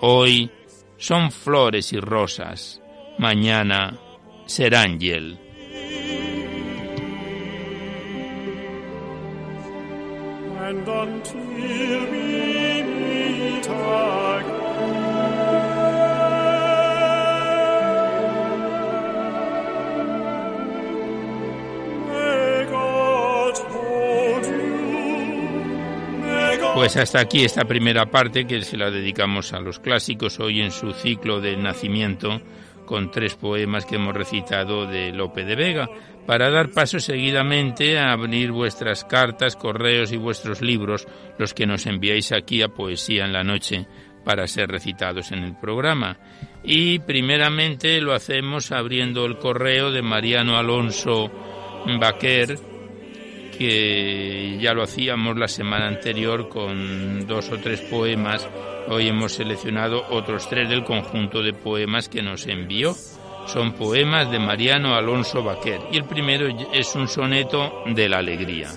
hoy 0.00 0.50
son 0.96 1.30
flores 1.30 1.92
y 1.92 2.00
rosas, 2.00 2.80
mañana 3.18 3.98
serán 4.46 4.98
hiel. 4.98 5.38
Pues 26.74 26.96
hasta 26.96 27.20
aquí 27.20 27.44
esta 27.44 27.64
primera 27.64 28.06
parte 28.06 28.46
que 28.46 28.62
se 28.62 28.76
la 28.76 28.90
dedicamos 28.90 29.52
a 29.52 29.60
los 29.60 29.78
clásicos 29.78 30.40
hoy 30.40 30.62
en 30.62 30.72
su 30.72 30.92
ciclo 30.92 31.40
de 31.40 31.56
nacimiento 31.56 32.40
con 32.92 33.10
tres 33.10 33.36
poemas 33.36 33.86
que 33.86 33.94
hemos 33.94 34.12
recitado 34.12 34.86
de 34.86 35.12
Lope 35.12 35.46
de 35.46 35.56
Vega 35.56 35.88
para 36.26 36.50
dar 36.50 36.68
paso 36.68 37.00
seguidamente 37.00 37.98
a 37.98 38.12
abrir 38.12 38.52
vuestras 38.52 39.02
cartas, 39.06 39.56
correos 39.56 40.12
y 40.12 40.18
vuestros 40.18 40.60
libros, 40.60 41.08
los 41.38 41.54
que 41.54 41.64
nos 41.64 41.86
enviáis 41.86 42.32
aquí 42.32 42.60
a 42.60 42.68
Poesía 42.68 43.24
en 43.24 43.32
la 43.32 43.44
Noche 43.44 43.86
para 44.26 44.46
ser 44.46 44.68
recitados 44.68 45.32
en 45.32 45.38
el 45.38 45.56
programa. 45.56 46.18
Y 46.62 46.98
primeramente 46.98 47.98
lo 48.02 48.12
hacemos 48.12 48.72
abriendo 48.72 49.24
el 49.24 49.38
correo 49.38 49.90
de 49.90 50.02
Mariano 50.02 50.58
Alonso 50.58 51.32
Baquer, 51.98 52.58
que 53.62 54.58
ya 54.60 54.74
lo 54.74 54.82
hacíamos 54.82 55.38
la 55.38 55.46
semana 55.46 55.86
anterior 55.86 56.48
con 56.48 57.24
dos 57.28 57.48
o 57.52 57.58
tres 57.58 57.80
poemas. 57.82 58.48
Hoy 58.88 59.06
hemos 59.06 59.34
seleccionado 59.34 60.02
otros 60.10 60.48
tres 60.48 60.68
del 60.68 60.82
conjunto 60.82 61.42
de 61.42 61.52
poemas 61.52 62.08
que 62.08 62.22
nos 62.22 62.44
envió 62.48 62.92
son 63.46 63.74
poemas 63.74 64.30
de 64.32 64.40
Mariano 64.40 64.96
Alonso 64.96 65.44
Baquer 65.44 65.80
y 65.92 65.96
el 65.96 66.04
primero 66.04 66.48
es 66.72 66.92
un 66.96 67.06
soneto 67.06 67.84
de 67.86 68.08
la 68.08 68.18
alegría. 68.18 68.68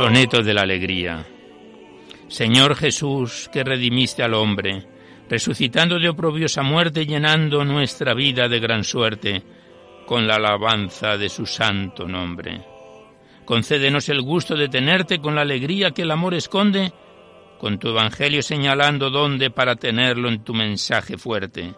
Soneto 0.00 0.42
de 0.42 0.54
la 0.54 0.62
Alegría. 0.62 1.26
Señor 2.26 2.74
Jesús, 2.74 3.50
que 3.52 3.62
redimiste 3.62 4.22
al 4.22 4.32
hombre, 4.32 4.82
resucitando 5.28 5.98
de 5.98 6.08
oprobiosa 6.08 6.62
muerte, 6.62 7.04
llenando 7.04 7.66
nuestra 7.66 8.14
vida 8.14 8.48
de 8.48 8.60
gran 8.60 8.82
suerte, 8.82 9.42
con 10.06 10.26
la 10.26 10.36
alabanza 10.36 11.18
de 11.18 11.28
su 11.28 11.44
santo 11.44 12.08
nombre. 12.08 12.64
Concédenos 13.44 14.08
el 14.08 14.22
gusto 14.22 14.56
de 14.56 14.70
tenerte 14.70 15.18
con 15.18 15.34
la 15.34 15.42
alegría 15.42 15.90
que 15.90 16.00
el 16.00 16.12
amor 16.12 16.32
esconde, 16.32 16.94
con 17.58 17.78
tu 17.78 17.88
evangelio 17.88 18.40
señalando 18.40 19.10
dónde 19.10 19.50
para 19.50 19.76
tenerlo 19.76 20.30
en 20.30 20.42
tu 20.42 20.54
mensaje 20.54 21.18
fuerte. 21.18 21.74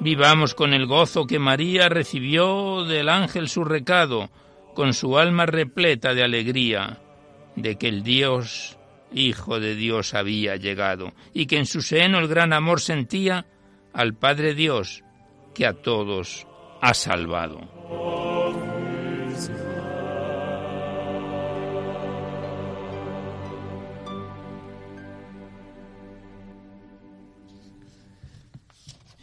Vivamos 0.00 0.54
con 0.54 0.74
el 0.74 0.84
gozo 0.84 1.26
que 1.26 1.38
María 1.38 1.88
recibió 1.88 2.84
del 2.84 3.08
ángel 3.08 3.48
su 3.48 3.64
recado, 3.64 4.28
con 4.74 4.92
su 4.92 5.16
alma 5.16 5.46
repleta 5.46 6.12
de 6.12 6.22
alegría 6.22 7.00
de 7.62 7.76
que 7.76 7.88
el 7.88 8.02
Dios, 8.02 8.78
Hijo 9.12 9.58
de 9.58 9.74
Dios, 9.74 10.14
había 10.14 10.56
llegado 10.56 11.12
y 11.32 11.46
que 11.46 11.56
en 11.58 11.66
su 11.66 11.82
seno 11.82 12.18
el 12.18 12.28
gran 12.28 12.52
amor 12.52 12.80
sentía 12.80 13.46
al 13.92 14.14
Padre 14.14 14.54
Dios 14.54 15.02
que 15.54 15.66
a 15.66 15.72
todos 15.72 16.46
ha 16.80 16.94
salvado. 16.94 17.60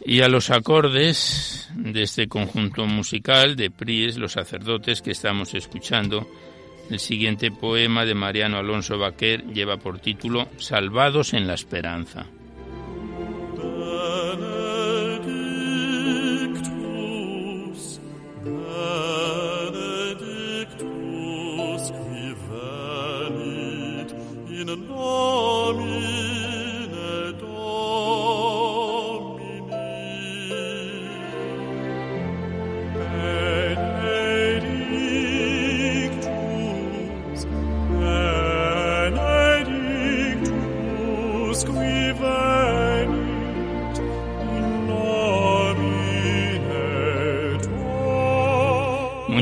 Y 0.08 0.20
a 0.20 0.28
los 0.28 0.50
acordes 0.50 1.68
de 1.74 2.02
este 2.02 2.28
conjunto 2.28 2.86
musical 2.86 3.56
de 3.56 3.70
Pries, 3.70 4.16
los 4.18 4.32
sacerdotes 4.32 5.02
que 5.02 5.10
estamos 5.10 5.52
escuchando, 5.54 6.28
el 6.90 6.98
siguiente 6.98 7.50
poema 7.50 8.04
de 8.04 8.14
Mariano 8.14 8.58
Alonso 8.58 8.98
Baquer 8.98 9.44
lleva 9.46 9.76
por 9.76 9.98
título 9.98 10.48
Salvados 10.58 11.34
en 11.34 11.46
la 11.46 11.54
Esperanza. 11.54 12.26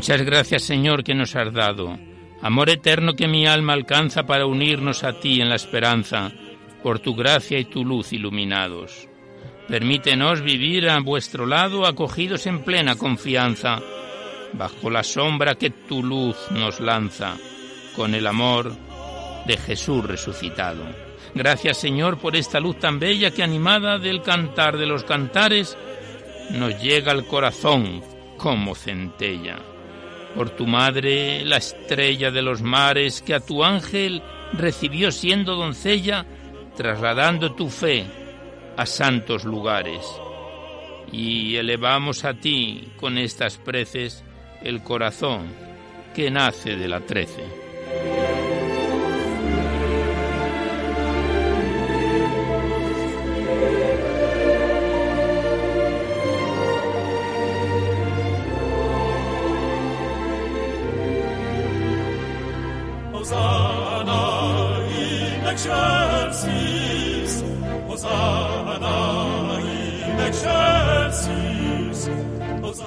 Muchas 0.05 0.27
gracias 0.27 0.63
Señor 0.65 1.03
que 1.03 1.15
nos 1.15 1.35
has 1.35 1.51
dado, 1.51 1.99
amor 2.43 2.69
eterno 2.69 3.15
que 3.15 3.27
mi 3.27 3.47
alma 3.47 3.73
alcanza 3.73 4.27
para 4.27 4.45
unirnos 4.45 5.03
a 5.03 5.19
ti 5.19 5.41
en 5.41 5.49
la 5.49 5.55
esperanza, 5.55 6.31
por 6.83 6.99
tu 6.99 7.15
gracia 7.15 7.59
y 7.59 7.65
tu 7.65 7.87
luz 7.87 8.13
iluminados. 8.13 9.09
Permítenos 9.67 10.43
vivir 10.43 10.91
a 10.91 11.01
vuestro 11.01 11.47
lado 11.47 11.87
acogidos 11.87 12.47
en 12.47 12.65
plena 12.65 12.97
confianza, 12.97 13.81
bajo 14.53 14.91
la 14.91 15.03
sombra 15.03 15.55
que 15.55 15.71
tu 15.71 16.03
luz 16.03 16.37
nos 16.51 16.81
lanza, 16.81 17.39
con 17.97 18.15
el 18.15 18.27
amor 18.27 18.77
de 19.47 19.57
Jesús 19.57 20.05
resucitado. 20.05 20.85
Gracias 21.35 21.79
Señor 21.79 22.19
por 22.19 22.37
esta 22.37 22.61
luz 22.61 22.79
tan 22.79 22.99
bella 22.99 23.31
que 23.31 23.43
animada 23.43 23.99
del 23.99 24.21
cantar 24.21 24.77
de 24.77 24.85
los 24.85 25.03
cantares 25.03 25.79
nos 26.51 26.79
llega 26.83 27.11
al 27.11 27.25
corazón 27.25 28.03
como 28.37 28.75
centella 28.75 29.57
por 30.35 30.51
tu 30.51 30.67
madre, 30.67 31.45
la 31.45 31.57
estrella 31.57 32.31
de 32.31 32.43
los 32.43 32.63
mares, 32.63 33.23
que 33.23 33.35
a 33.35 33.41
tu 33.41 33.65
ángel 33.65 34.23
recibió 34.53 35.13
siendo 35.13 35.57
doncella, 35.57 36.27
trasladando 36.77 37.53
tu 37.53 37.69
fe 37.69 38.05
a 38.77 38.87
santos 38.87 39.45
lugares. 39.45 40.05
Y 41.13 41.57
elevamos 41.57 42.25
a 42.25 42.35
ti 42.35 42.93
con 42.97 43.19
estas 43.19 43.59
preces 43.59 44.25
el 44.63 44.83
corazón 44.83 45.47
que 46.15 46.31
nace 46.31 46.77
de 46.77 46.89
la 46.89 47.01
trece. 47.01 47.64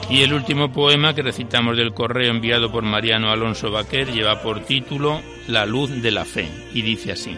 Y 0.09 0.23
el 0.23 0.33
último 0.33 0.71
poema 0.71 1.13
que 1.13 1.21
recitamos 1.21 1.77
del 1.77 1.93
correo 1.93 2.31
enviado 2.31 2.71
por 2.71 2.83
Mariano 2.83 3.29
Alonso 3.29 3.71
Baquer 3.71 4.11
lleva 4.11 4.41
por 4.41 4.61
título 4.61 5.21
La 5.47 5.65
luz 5.65 6.01
de 6.01 6.11
la 6.11 6.25
fe 6.25 6.49
y 6.73 6.81
dice 6.81 7.11
así. 7.11 7.37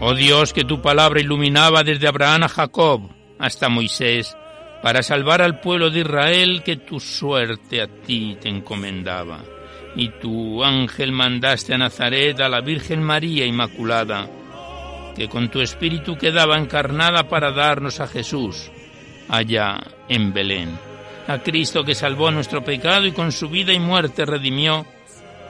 Oh 0.00 0.14
Dios, 0.14 0.52
que 0.52 0.64
tu 0.64 0.80
palabra 0.80 1.20
iluminaba 1.20 1.82
desde 1.82 2.08
Abraham 2.08 2.44
a 2.44 2.48
Jacob 2.48 3.10
hasta 3.38 3.68
Moisés, 3.68 4.36
para 4.82 5.02
salvar 5.02 5.42
al 5.42 5.60
pueblo 5.60 5.90
de 5.90 6.00
Israel 6.00 6.62
que 6.64 6.76
tu 6.76 7.00
suerte 7.00 7.82
a 7.82 7.88
ti 7.88 8.36
te 8.40 8.48
encomendaba. 8.48 9.40
Y 9.96 10.10
tu 10.20 10.62
ángel 10.62 11.12
mandaste 11.12 11.74
a 11.74 11.78
Nazaret 11.78 12.38
a 12.40 12.48
la 12.48 12.60
Virgen 12.60 13.02
María 13.02 13.44
Inmaculada, 13.46 14.28
que 15.16 15.28
con 15.28 15.50
tu 15.50 15.60
espíritu 15.60 16.16
quedaba 16.16 16.56
encarnada 16.56 17.28
para 17.28 17.50
darnos 17.50 17.98
a 17.98 18.06
Jesús, 18.06 18.70
allá 19.28 19.78
en 20.08 20.32
Belén. 20.32 20.78
A 21.26 21.38
Cristo 21.38 21.84
que 21.84 21.94
salvó 21.94 22.30
nuestro 22.30 22.62
pecado 22.62 23.06
y 23.06 23.12
con 23.12 23.32
su 23.32 23.48
vida 23.48 23.72
y 23.72 23.80
muerte 23.80 24.24
redimió, 24.24 24.86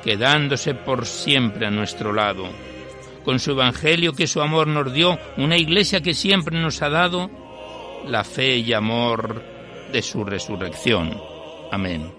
quedándose 0.03 0.75
por 0.75 1.05
siempre 1.05 1.67
a 1.67 1.71
nuestro 1.71 2.13
lado. 2.13 2.49
Con 3.25 3.39
su 3.39 3.51
Evangelio 3.51 4.15
que 4.15 4.27
su 4.27 4.41
amor 4.41 4.69
nos 4.69 4.93
dio, 4.93 5.19
una 5.37 5.59
iglesia 5.59 6.01
que 6.01 6.15
siempre 6.15 6.59
nos 6.59 6.81
ha 6.81 6.89
dado, 6.89 7.31
la 8.09 8.25
fe 8.25 8.57
y 8.57 8.73
amor 8.73 9.43
de 9.93 10.03
su 10.03 10.25
resurrección. 10.25 11.21
Amén. 11.71 12.11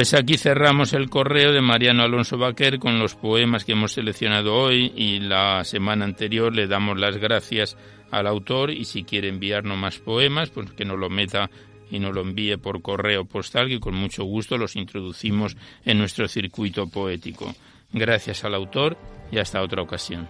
Pues 0.00 0.14
aquí 0.14 0.38
cerramos 0.38 0.94
el 0.94 1.10
correo 1.10 1.52
de 1.52 1.60
Mariano 1.60 2.02
Alonso 2.02 2.38
Baquer 2.38 2.78
con 2.78 2.98
los 2.98 3.16
poemas 3.16 3.66
que 3.66 3.72
hemos 3.72 3.92
seleccionado 3.92 4.56
hoy 4.56 4.94
y 4.96 5.20
la 5.20 5.62
semana 5.62 6.06
anterior 6.06 6.56
le 6.56 6.66
damos 6.66 6.98
las 6.98 7.18
gracias 7.18 7.76
al 8.10 8.26
autor 8.26 8.70
y 8.70 8.86
si 8.86 9.04
quiere 9.04 9.28
enviarnos 9.28 9.76
más 9.76 9.98
poemas, 9.98 10.48
pues 10.48 10.72
que 10.72 10.86
nos 10.86 10.98
lo 10.98 11.10
meta 11.10 11.50
y 11.90 11.98
nos 11.98 12.14
lo 12.14 12.22
envíe 12.22 12.56
por 12.56 12.80
correo 12.80 13.26
postal, 13.26 13.68
que 13.68 13.78
con 13.78 13.94
mucho 13.94 14.24
gusto 14.24 14.56
los 14.56 14.74
introducimos 14.74 15.54
en 15.84 15.98
nuestro 15.98 16.28
circuito 16.28 16.86
poético. 16.88 17.54
Gracias 17.92 18.42
al 18.44 18.54
autor 18.54 18.96
y 19.30 19.36
hasta 19.36 19.60
otra 19.60 19.82
ocasión. 19.82 20.26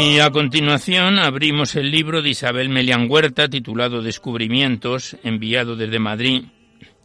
Y 0.00 0.20
a 0.20 0.30
continuación 0.30 1.18
abrimos 1.18 1.74
el 1.74 1.90
libro 1.90 2.22
de 2.22 2.28
Isabel 2.28 2.68
Melian 2.68 3.10
Huerta 3.10 3.48
titulado 3.48 4.00
Descubrimientos, 4.00 5.16
enviado 5.24 5.74
desde 5.74 5.98
Madrid, 5.98 6.44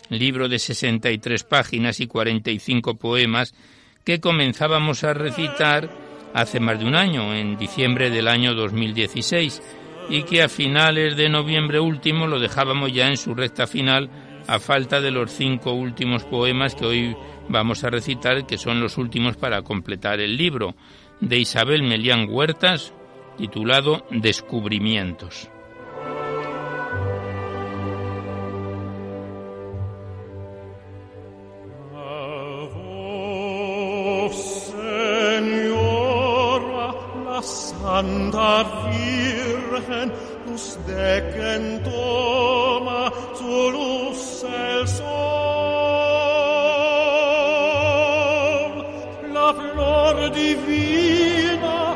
libro 0.09 0.47
de 0.47 0.59
63 0.59 1.43
páginas 1.43 1.99
y 1.99 2.05
45 2.05 2.93
poemas 2.97 3.55
que 4.03 4.19
comenzábamos 4.19 5.03
a 5.03 5.15
recitar 5.15 5.89
hace 6.35 6.59
más 6.59 6.77
de 6.77 6.85
un 6.85 6.93
año, 6.93 7.33
en 7.33 7.57
diciembre 7.57 8.11
del 8.11 8.27
año 8.27 8.53
2016, 8.53 9.63
y 10.09 10.21
que 10.21 10.43
a 10.43 10.49
finales 10.49 11.17
de 11.17 11.29
noviembre 11.29 11.79
último 11.79 12.27
lo 12.27 12.39
dejábamos 12.39 12.93
ya 12.93 13.07
en 13.07 13.17
su 13.17 13.33
recta 13.33 13.65
final 13.65 14.11
a 14.45 14.59
falta 14.59 15.01
de 15.01 15.09
los 15.09 15.31
cinco 15.31 15.73
últimos 15.73 16.25
poemas 16.25 16.75
que 16.75 16.85
hoy 16.85 17.17
vamos 17.49 17.83
a 17.83 17.89
recitar, 17.89 18.45
que 18.45 18.59
son 18.59 18.79
los 18.79 18.99
últimos 18.99 19.35
para 19.35 19.63
completar 19.63 20.19
el 20.19 20.37
libro 20.37 20.75
de 21.19 21.37
Isabel 21.39 21.83
Melián 21.83 22.27
Huertas, 22.29 22.93
titulado 23.37 24.05
Descubrimientos. 24.09 25.49
Santa 37.83 38.63
Virgen, 38.89 40.11
luz 40.47 40.79
de 40.87 41.81
toma 41.83 43.11
su 43.35 43.71
luz 43.71 44.45
el 44.45 44.87
sol. 44.87 45.62
La 49.43 49.53
flor 49.53 50.31
divina 50.31 51.95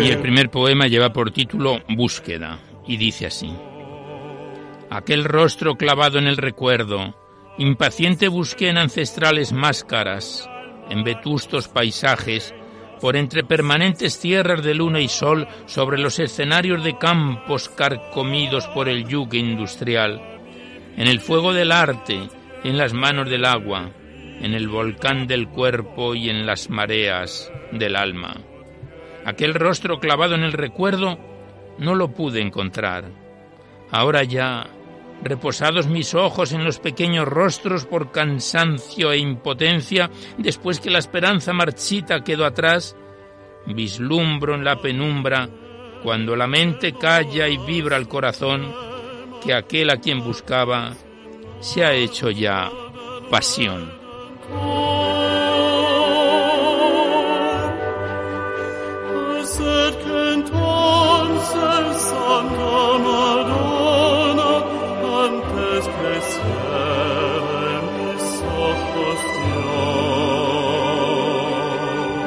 y 0.00 0.08
el 0.08 0.18
primer 0.18 0.50
poema 0.50 0.86
lleva 0.86 1.12
por 1.12 1.30
título 1.30 1.80
Búsqueda 1.88 2.58
y 2.86 2.96
dice 2.96 3.26
así. 3.26 3.54
Aquel 4.88 5.24
rostro 5.24 5.74
clavado 5.74 6.18
en 6.18 6.26
el 6.26 6.38
recuerdo, 6.38 7.14
impaciente 7.58 8.28
busqué 8.28 8.70
en 8.70 8.78
ancestrales 8.78 9.52
máscaras, 9.52 10.48
en 10.88 11.04
vetustos 11.04 11.68
paisajes, 11.68 12.54
por 12.98 13.16
entre 13.16 13.44
permanentes 13.44 14.18
tierras 14.20 14.62
de 14.62 14.74
luna 14.74 15.00
y 15.00 15.08
sol, 15.08 15.46
sobre 15.66 15.98
los 15.98 16.18
escenarios 16.18 16.82
de 16.82 16.96
campos 16.96 17.68
carcomidos 17.68 18.66
por 18.68 18.88
el 18.88 19.06
yuque 19.06 19.36
industrial, 19.36 20.29
en 21.00 21.08
el 21.08 21.18
fuego 21.18 21.54
del 21.54 21.72
arte, 21.72 22.28
en 22.62 22.76
las 22.76 22.92
manos 22.92 23.30
del 23.30 23.46
agua, 23.46 23.90
en 24.42 24.52
el 24.52 24.68
volcán 24.68 25.26
del 25.26 25.48
cuerpo 25.48 26.14
y 26.14 26.28
en 26.28 26.44
las 26.44 26.68
mareas 26.68 27.50
del 27.72 27.96
alma. 27.96 28.36
Aquel 29.24 29.54
rostro 29.54 29.98
clavado 29.98 30.34
en 30.34 30.42
el 30.42 30.52
recuerdo 30.52 31.18
no 31.78 31.94
lo 31.94 32.12
pude 32.12 32.42
encontrar. 32.42 33.06
Ahora 33.90 34.24
ya, 34.24 34.66
reposados 35.22 35.86
mis 35.86 36.14
ojos 36.14 36.52
en 36.52 36.66
los 36.66 36.80
pequeños 36.80 37.26
rostros 37.26 37.86
por 37.86 38.12
cansancio 38.12 39.10
e 39.10 39.16
impotencia, 39.16 40.10
después 40.36 40.80
que 40.80 40.90
la 40.90 40.98
esperanza 40.98 41.54
marchita 41.54 42.22
quedó 42.22 42.44
atrás, 42.44 42.94
vislumbro 43.64 44.54
en 44.54 44.64
la 44.64 44.76
penumbra, 44.76 45.48
cuando 46.02 46.36
la 46.36 46.46
mente 46.46 46.92
calla 46.92 47.48
y 47.48 47.56
vibra 47.56 47.96
el 47.96 48.06
corazón, 48.06 48.89
que 49.42 49.54
aquel 49.54 49.90
a 49.90 49.96
quien 49.96 50.22
buscaba 50.22 50.94
se 51.60 51.84
ha 51.84 51.92
hecho 51.94 52.30
ya 52.30 52.70
pasión. 53.30 53.92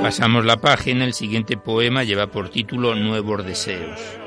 Pasamos 0.01 0.45
la 0.45 0.57
página, 0.57 1.05
el 1.05 1.13
siguiente 1.13 1.57
poema 1.57 2.03
lleva 2.03 2.27
por 2.27 2.49
título 2.49 2.93
Nuevos 2.93 3.45
Deseos. 3.45 4.22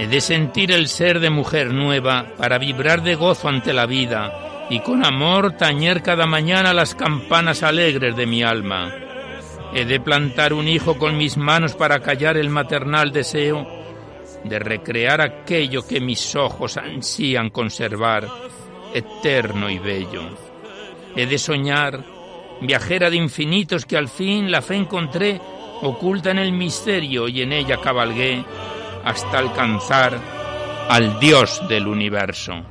He 0.00 0.06
de 0.06 0.20
sentir 0.22 0.72
el 0.72 0.88
ser 0.88 1.20
de 1.20 1.28
mujer 1.28 1.74
nueva 1.74 2.26
para 2.38 2.56
vibrar 2.58 3.02
de 3.02 3.14
gozo 3.14 3.48
ante 3.48 3.72
la 3.74 3.84
vida 3.84 4.66
y 4.70 4.80
con 4.80 5.04
amor 5.04 5.58
tañer 5.58 6.02
cada 6.02 6.26
mañana 6.26 6.72
las 6.72 6.94
campanas 6.94 7.62
alegres 7.62 8.16
de 8.16 8.26
mi 8.26 8.42
alma. 8.42 8.92
He 9.74 9.84
de 9.84 10.00
plantar 10.00 10.54
un 10.54 10.66
hijo 10.66 10.96
con 10.96 11.16
mis 11.16 11.36
manos 11.36 11.74
para 11.74 12.00
callar 12.00 12.36
el 12.36 12.48
maternal 12.48 13.12
deseo 13.12 13.66
de 14.42 14.58
recrear 14.58 15.20
aquello 15.20 15.86
que 15.86 16.00
mis 16.00 16.34
ojos 16.34 16.78
ansían 16.78 17.50
conservar, 17.50 18.26
eterno 18.94 19.68
y 19.68 19.78
bello 19.78 20.22
he 21.16 21.26
de 21.26 21.38
soñar, 21.38 22.04
viajera 22.60 23.10
de 23.10 23.16
infinitos 23.16 23.84
que 23.84 23.96
al 23.96 24.08
fin 24.08 24.50
la 24.50 24.62
fe 24.62 24.76
encontré, 24.76 25.40
oculta 25.82 26.30
en 26.30 26.38
el 26.38 26.52
misterio 26.52 27.28
y 27.28 27.42
en 27.42 27.52
ella 27.52 27.78
cabalgué 27.78 28.44
hasta 29.04 29.38
alcanzar 29.38 30.18
al 30.88 31.18
Dios 31.20 31.62
del 31.68 31.86
universo. 31.86 32.64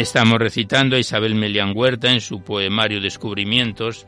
Estamos 0.00 0.38
recitando 0.38 0.96
a 0.96 0.98
Isabel 0.98 1.34
Melián 1.34 1.74
Huerta 1.76 2.10
en 2.10 2.22
su 2.22 2.42
poemario 2.42 3.02
Descubrimientos, 3.02 4.06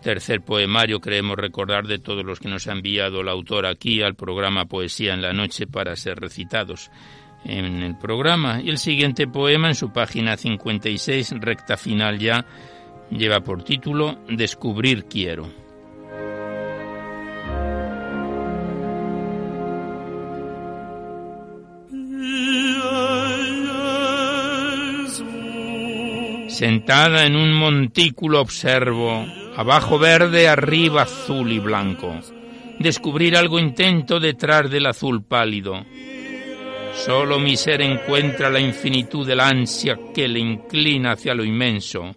tercer 0.00 0.40
poemario 0.40 0.98
creemos 0.98 1.36
recordar 1.36 1.86
de 1.86 1.98
todos 1.98 2.24
los 2.24 2.40
que 2.40 2.48
nos 2.48 2.66
ha 2.68 2.72
enviado 2.72 3.22
la 3.22 3.32
autora 3.32 3.68
aquí 3.68 4.00
al 4.00 4.14
programa 4.14 4.64
Poesía 4.64 5.12
en 5.12 5.20
la 5.20 5.34
Noche 5.34 5.66
para 5.66 5.94
ser 5.94 6.18
recitados 6.20 6.90
en 7.44 7.82
el 7.82 7.98
programa. 7.98 8.62
Y 8.62 8.70
el 8.70 8.78
siguiente 8.78 9.26
poema 9.26 9.68
en 9.68 9.74
su 9.74 9.92
página 9.92 10.38
56, 10.38 11.34
recta 11.38 11.76
final 11.76 12.18
ya, 12.18 12.46
lleva 13.10 13.40
por 13.40 13.62
título 13.62 14.18
Descubrir 14.30 15.04
quiero. 15.04 15.65
Sentada 26.56 27.26
en 27.26 27.36
un 27.36 27.52
montículo 27.52 28.40
observo, 28.40 29.26
abajo 29.56 29.98
verde, 29.98 30.48
arriba 30.48 31.02
azul 31.02 31.52
y 31.52 31.58
blanco. 31.58 32.18
Descubrir 32.78 33.36
algo 33.36 33.58
intento 33.58 34.18
detrás 34.18 34.70
del 34.70 34.86
azul 34.86 35.22
pálido. 35.22 35.84
Solo 36.94 37.38
mi 37.38 37.58
ser 37.58 37.82
encuentra 37.82 38.48
la 38.48 38.58
infinitud 38.58 39.26
de 39.26 39.36
la 39.36 39.48
ansia 39.48 39.98
que 40.14 40.28
le 40.28 40.38
inclina 40.38 41.12
hacia 41.12 41.34
lo 41.34 41.44
inmenso, 41.44 42.16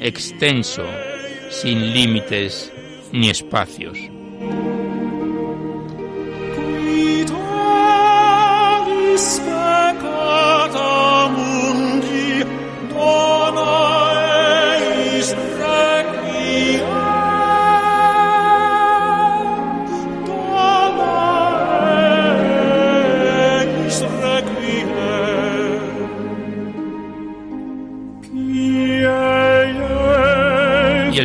extenso, 0.00 0.82
sin 1.48 1.94
límites 1.94 2.72
ni 3.12 3.30
espacios. 3.30 3.96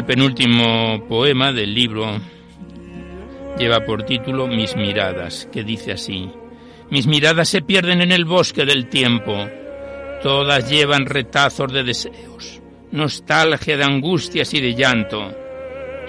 El 0.03 0.07
penúltimo 0.07 1.07
poema 1.07 1.53
del 1.53 1.73
libro 1.73 2.19
lleva 3.57 3.85
por 3.85 4.03
título 4.03 4.47
Mis 4.47 4.75
miradas, 4.75 5.47
que 5.49 5.63
dice 5.63 5.93
así. 5.93 6.29
Mis 6.89 7.07
miradas 7.07 7.47
se 7.47 7.61
pierden 7.61 8.01
en 8.01 8.11
el 8.11 8.25
bosque 8.25 8.65
del 8.65 8.89
tiempo. 8.89 9.47
Todas 10.21 10.69
llevan 10.69 11.05
retazos 11.05 11.71
de 11.71 11.83
deseos, 11.83 12.61
nostalgia 12.91 13.77
de 13.77 13.85
angustias 13.85 14.53
y 14.53 14.59
de 14.59 14.75
llanto. 14.75 15.33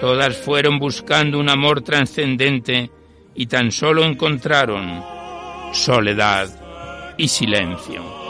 Todas 0.01 0.35
fueron 0.35 0.77
buscando 0.77 1.39
un 1.39 1.49
amor 1.49 1.81
trascendente 1.81 2.91
y 3.33 3.45
tan 3.45 3.71
solo 3.71 4.03
encontraron 4.03 5.01
soledad 5.71 7.15
y 7.17 7.29
silencio. 7.29 8.24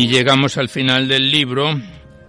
Y 0.00 0.08
llegamos 0.08 0.56
al 0.56 0.70
final 0.70 1.08
del 1.08 1.30
libro 1.30 1.78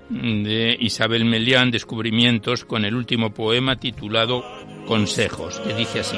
de 0.10 0.76
Isabel 0.78 1.24
Melián, 1.24 1.72
Descubrimientos, 1.72 2.66
con 2.66 2.84
el 2.84 2.94
último 2.94 3.34
poema 3.34 3.78
titulado 3.78 4.44
Consejos, 4.86 5.62
que 5.62 5.74
dice 5.74 6.02
así. 6.02 6.18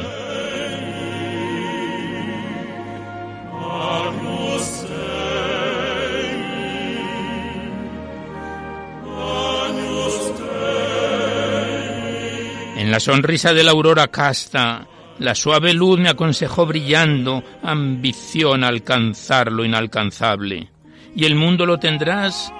En 12.78 12.90
la 12.90 13.00
sonrisa 13.00 13.54
de 13.54 13.64
la 13.64 13.70
aurora 13.70 14.08
casta, 14.08 14.88
la 15.20 15.36
suave 15.36 15.76
luz 15.76 16.00
me 16.00 16.10
aconsejó 16.10 16.66
brillando, 16.66 17.44
ambición 17.62 18.64
a 18.64 18.70
alcanzar 18.70 19.52
lo 19.52 19.64
inalcanzable 19.64 20.73
y 21.16 21.26
el 21.26 21.36
mundo 21.36 21.66
lo 21.66 21.78
tendrás 21.80 22.52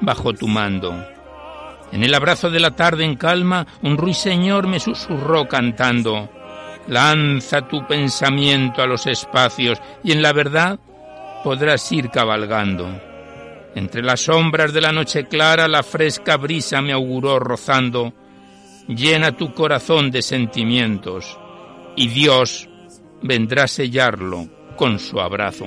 bajo 0.00 0.32
tu 0.32 0.48
mando. 0.48 0.94
En 1.92 2.04
el 2.04 2.14
abrazo 2.14 2.50
de 2.50 2.60
la 2.60 2.72
tarde 2.72 3.04
en 3.04 3.16
calma, 3.16 3.66
un 3.82 3.96
ruiseñor 3.96 4.66
me 4.66 4.80
susurró 4.80 5.48
cantando, 5.48 6.30
Lanza 6.88 7.68
tu 7.68 7.86
pensamiento 7.86 8.80
a 8.80 8.86
los 8.86 9.06
espacios 9.06 9.78
y 10.02 10.12
en 10.12 10.22
la 10.22 10.32
verdad 10.32 10.78
podrás 11.44 11.92
ir 11.92 12.08
cabalgando. 12.10 12.88
Entre 13.74 14.02
las 14.02 14.20
sombras 14.20 14.72
de 14.72 14.80
la 14.80 14.90
noche 14.90 15.26
clara 15.26 15.68
la 15.68 15.82
fresca 15.82 16.38
brisa 16.38 16.80
me 16.80 16.92
auguró 16.92 17.38
rozando. 17.38 18.14
Llena 18.88 19.36
tu 19.36 19.52
corazón 19.52 20.10
de 20.10 20.22
sentimientos 20.22 21.38
y 21.94 22.08
Dios 22.08 22.68
vendrá 23.20 23.64
a 23.64 23.68
sellarlo 23.68 24.46
con 24.76 24.98
su 24.98 25.20
abrazo. 25.20 25.66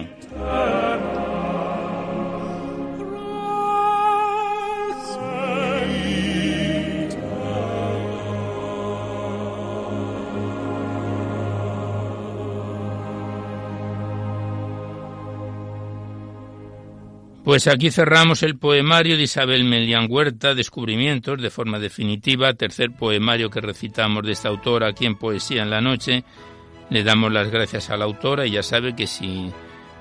Pues 17.52 17.68
aquí 17.68 17.92
cerramos 17.92 18.44
el 18.44 18.58
poemario 18.58 19.18
de 19.18 19.24
Isabel 19.24 19.66
Melián 19.66 20.08
Huerta, 20.10 20.56
Descubrimientos, 20.56 21.42
de 21.42 21.50
forma 21.50 21.80
definitiva, 21.80 22.54
tercer 22.54 22.92
poemario 22.92 23.50
que 23.50 23.60
recitamos 23.60 24.24
de 24.24 24.32
esta 24.32 24.48
autora 24.48 24.88
aquí 24.88 25.06
en 25.06 25.18
Poesía 25.18 25.62
en 25.62 25.70
la 25.70 25.82
Noche. 25.82 26.24
Le 26.90 27.04
damos 27.04 27.30
las 27.30 27.52
gracias 27.52 27.90
a 27.90 27.98
la 27.98 28.06
autora 28.06 28.48
y 28.48 28.52
ya 28.52 28.64
sabe 28.64 28.96
que 28.96 29.06
si 29.06 29.52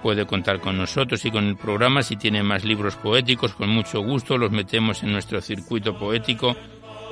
puede 0.00 0.26
contar 0.26 0.60
con 0.60 0.78
nosotros 0.78 1.24
y 1.24 1.32
con 1.32 1.48
el 1.48 1.56
programa, 1.56 2.04
si 2.04 2.14
tiene 2.14 2.44
más 2.44 2.64
libros 2.64 2.94
poéticos, 2.94 3.54
con 3.54 3.68
mucho 3.68 4.00
gusto 4.00 4.38
los 4.38 4.52
metemos 4.52 5.02
en 5.02 5.10
nuestro 5.10 5.40
circuito 5.40 5.98
poético 5.98 6.56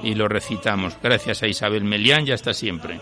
y 0.05 0.15
los 0.15 0.29
recitamos. 0.29 0.97
Gracias 1.03 1.43
a 1.43 1.49
Isabel 1.49 1.83
Melián 1.83 2.29
y 2.29 2.31
hasta 2.31 2.55
siempre. 2.55 3.01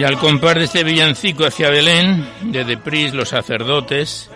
Y 0.00 0.04
al 0.04 0.16
compar 0.16 0.58
de 0.58 0.64
este 0.64 0.82
villancico 0.82 1.44
hacia 1.44 1.68
Belén, 1.68 2.26
de 2.44 2.64
Depris, 2.64 3.12
los 3.12 3.28
sacerdotes, 3.28 4.30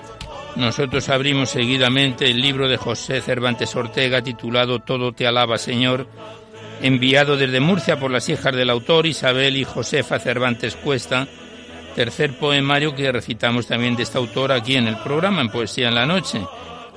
nosotros 0.57 1.09
abrimos 1.09 1.49
seguidamente 1.49 2.31
el 2.31 2.39
libro 2.39 2.69
de 2.69 2.77
José 2.77 3.23
Cervantes 3.23 3.75
Ortega 3.75 4.21
titulado 4.21 4.81
Todo 4.81 5.13
te 5.13 5.27
alaba, 5.27 5.57
Señor, 5.57 6.07
enviado 6.83 7.39
desde 7.39 7.61
Murcia 7.61 7.99
por 7.99 8.11
las 8.11 8.29
hijas 8.29 8.55
del 8.55 8.69
autor 8.69 9.07
Isabel 9.07 9.57
y 9.57 9.65
Josefa 9.65 10.19
Cervantes 10.19 10.77
Cuesta, 10.77 11.27
tercer 11.95 12.39
poemario 12.39 12.95
que 12.95 13.11
recitamos 13.11 13.67
también 13.67 13.97
de 13.97 14.03
esta 14.03 14.19
autora 14.19 14.57
aquí 14.57 14.77
en 14.77 14.87
el 14.87 14.99
programa, 14.99 15.41
en 15.41 15.49
Poesía 15.49 15.89
en 15.89 15.95
la 15.95 16.05
Noche. 16.05 16.43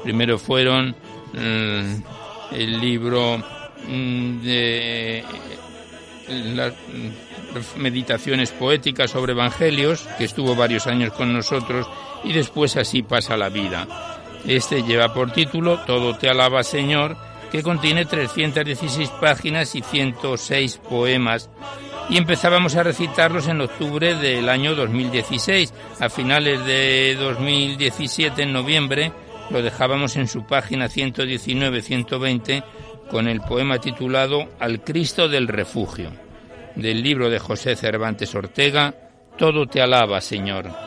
Primero 0.03 0.37
fueron 0.37 0.93
mm, 1.31 2.03
el 2.51 2.81
libro 2.81 3.37
mm, 3.87 4.41
de 4.41 5.23
las 6.27 6.73
meditaciones 7.77 8.51
poéticas 8.51 9.11
sobre 9.11 9.33
evangelios, 9.33 10.07
que 10.17 10.25
estuvo 10.25 10.55
varios 10.55 10.87
años 10.87 11.13
con 11.13 11.33
nosotros, 11.33 11.87
y 12.23 12.33
después 12.33 12.75
así 12.77 13.03
pasa 13.03 13.37
la 13.37 13.49
vida. 13.49 13.87
Este 14.45 14.83
lleva 14.83 15.13
por 15.13 15.31
título 15.31 15.79
Todo 15.79 16.17
te 16.17 16.29
alaba 16.29 16.63
Señor, 16.63 17.17
que 17.51 17.63
contiene 17.63 18.05
316 18.05 19.09
páginas 19.21 19.75
y 19.75 19.81
106 19.81 20.77
poemas, 20.89 21.49
y 22.09 22.17
empezábamos 22.17 22.75
a 22.75 22.83
recitarlos 22.83 23.47
en 23.47 23.61
octubre 23.61 24.15
del 24.15 24.47
año 24.49 24.75
2016. 24.75 25.73
A 25.99 26.09
finales 26.09 26.65
de 26.65 27.15
2017, 27.19 28.43
en 28.43 28.53
noviembre, 28.53 29.11
lo 29.49 29.61
dejábamos 29.61 30.15
en 30.15 30.27
su 30.27 30.45
página 30.45 30.87
119-120 30.87 32.63
con 33.09 33.27
el 33.27 33.41
poema 33.41 33.79
titulado 33.79 34.49
Al 34.59 34.81
Cristo 34.81 35.27
del 35.27 35.47
Refugio, 35.47 36.11
del 36.75 37.01
libro 37.01 37.29
de 37.29 37.39
José 37.39 37.75
Cervantes 37.75 38.33
Ortega, 38.35 38.93
Todo 39.37 39.67
te 39.67 39.81
alaba, 39.81 40.21
Señor. 40.21 40.86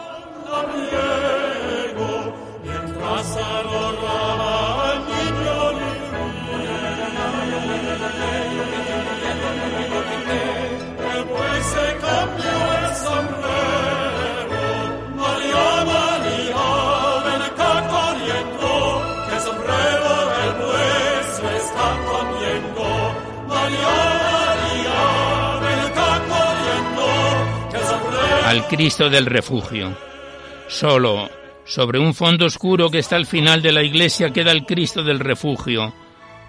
Al 28.51 28.67
Cristo 28.67 29.09
del 29.09 29.27
refugio. 29.27 29.97
Solo, 30.67 31.31
sobre 31.65 32.01
un 32.01 32.15
fondo 32.15 32.47
oscuro 32.47 32.91
que 32.91 32.99
está 32.99 33.15
al 33.15 33.27
final 33.27 33.63
de 33.63 33.71
la 33.71 33.85
iglesia, 33.85 34.33
queda 34.33 34.51
el 34.51 34.67
Cristo 34.67 35.05
del 35.05 35.21
refugio. 35.21 35.95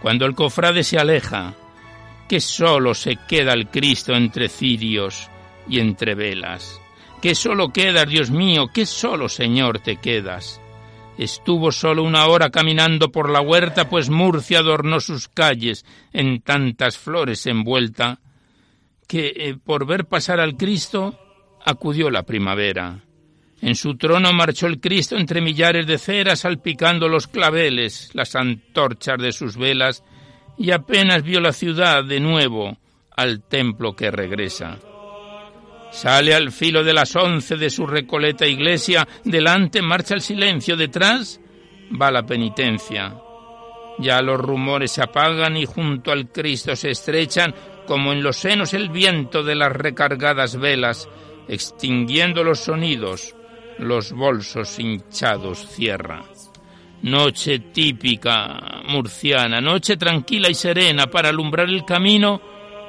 Cuando 0.02 0.26
el 0.26 0.34
cofrade 0.34 0.84
se 0.84 0.98
aleja, 0.98 1.54
que 2.28 2.40
solo 2.40 2.96
se 2.96 3.18
queda 3.28 3.54
el 3.54 3.68
Cristo 3.68 4.16
entre 4.16 4.50
cirios 4.50 5.30
y 5.70 5.80
entre 5.80 6.16
velas. 6.16 6.82
Que 7.22 7.36
solo 7.36 7.72
quedas, 7.72 8.10
Dios 8.10 8.32
mío, 8.32 8.70
que 8.74 8.88
solo, 8.88 9.30
Señor, 9.30 9.78
te 9.78 9.98
quedas. 9.98 10.60
Estuvo 11.20 11.72
solo 11.72 12.02
una 12.02 12.26
hora 12.26 12.50
caminando 12.50 13.12
por 13.12 13.30
la 13.30 13.42
huerta, 13.42 13.90
pues 13.90 14.10
Murcia 14.10 14.58
adornó 14.58 15.02
sus 15.02 15.28
calles 15.28 15.86
en 16.14 16.42
tantas 16.42 16.98
flores 16.98 17.46
envuelta, 17.46 18.18
que 19.08 19.34
eh, 19.36 19.56
por 19.64 19.86
ver 19.86 20.06
pasar 20.06 20.40
al 20.40 20.58
Cristo 20.58 21.16
acudió 21.66 22.10
la 22.10 22.24
primavera. 22.24 23.04
En 23.62 23.76
su 23.76 23.96
trono 23.96 24.34
marchó 24.34 24.66
el 24.68 24.80
Cristo 24.80 25.18
entre 25.18 25.42
millares 25.42 25.86
de 25.86 26.00
ceras 26.00 26.40
salpicando 26.40 27.08
los 27.08 27.28
claveles, 27.28 28.10
las 28.14 28.36
antorchas 28.36 29.18
de 29.20 29.32
sus 29.32 29.56
velas, 29.56 30.04
y 30.58 30.72
apenas 30.72 31.24
vio 31.24 31.40
la 31.40 31.54
ciudad 31.54 32.04
de 32.04 32.20
nuevo 32.20 32.78
al 33.16 33.44
templo 33.44 33.96
que 33.96 34.10
regresa. 34.10 34.80
Sale 35.92 36.34
al 36.34 36.52
filo 36.52 36.84
de 36.84 36.94
las 36.94 37.16
once 37.16 37.58
de 37.58 37.70
su 37.70 37.86
recoleta 37.86 38.48
iglesia, 38.48 39.08
delante 39.24 39.82
marcha 39.82 40.16
el 40.16 40.22
silencio, 40.22 40.76
detrás 40.76 41.40
va 42.02 42.10
la 42.10 42.26
penitencia. 42.26 43.14
Ya 44.00 44.22
los 44.22 44.40
rumores 44.40 44.92
se 44.94 45.04
apagan 45.04 45.58
y 45.58 45.66
junto 45.66 46.12
al 46.12 46.32
Cristo 46.32 46.76
se 46.76 46.92
estrechan, 46.92 47.54
como 47.86 48.14
en 48.14 48.24
los 48.24 48.38
senos 48.38 48.74
el 48.74 48.90
viento 48.90 49.44
de 49.44 49.56
las 49.56 49.72
recargadas 49.72 50.58
velas, 50.58 51.10
extinguiendo 51.48 52.44
los 52.44 52.60
sonidos, 52.60 53.36
los 53.78 54.12
bolsos 54.12 54.80
hinchados 54.80 55.68
cierra. 55.68 56.24
Noche 57.04 57.60
típica 57.60 58.82
murciana, 58.88 59.60
noche 59.60 59.98
tranquila 59.98 60.50
y 60.50 60.54
serena 60.54 61.08
para 61.08 61.30
alumbrar 61.30 61.68
el 61.68 61.84
camino 61.84 62.42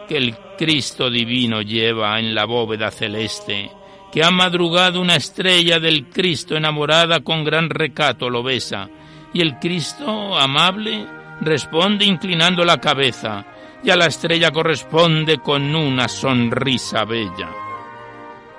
que 0.06 0.18
el 0.18 0.36
Cristo 0.58 1.08
divino 1.08 1.62
lleva 1.62 2.18
en 2.18 2.34
la 2.34 2.44
bóveda 2.44 2.90
celeste, 2.90 3.70
que 4.12 4.22
ha 4.22 4.30
madrugado 4.30 5.00
una 5.00 5.16
estrella 5.16 5.80
del 5.80 6.10
Cristo 6.10 6.56
enamorada 6.56 7.20
con 7.20 7.42
gran 7.42 7.70
recato 7.70 8.28
lo 8.28 8.42
besa, 8.42 8.88
y 9.32 9.40
el 9.40 9.58
Cristo 9.58 10.38
amable 10.38 11.06
responde 11.40 12.04
inclinando 12.04 12.64
la 12.64 12.78
cabeza, 12.78 13.46
y 13.82 13.90
a 13.90 13.96
la 13.96 14.06
estrella 14.06 14.50
corresponde 14.50 15.38
con 15.38 15.74
una 15.74 16.06
sonrisa 16.06 17.04
bella. 17.04 17.61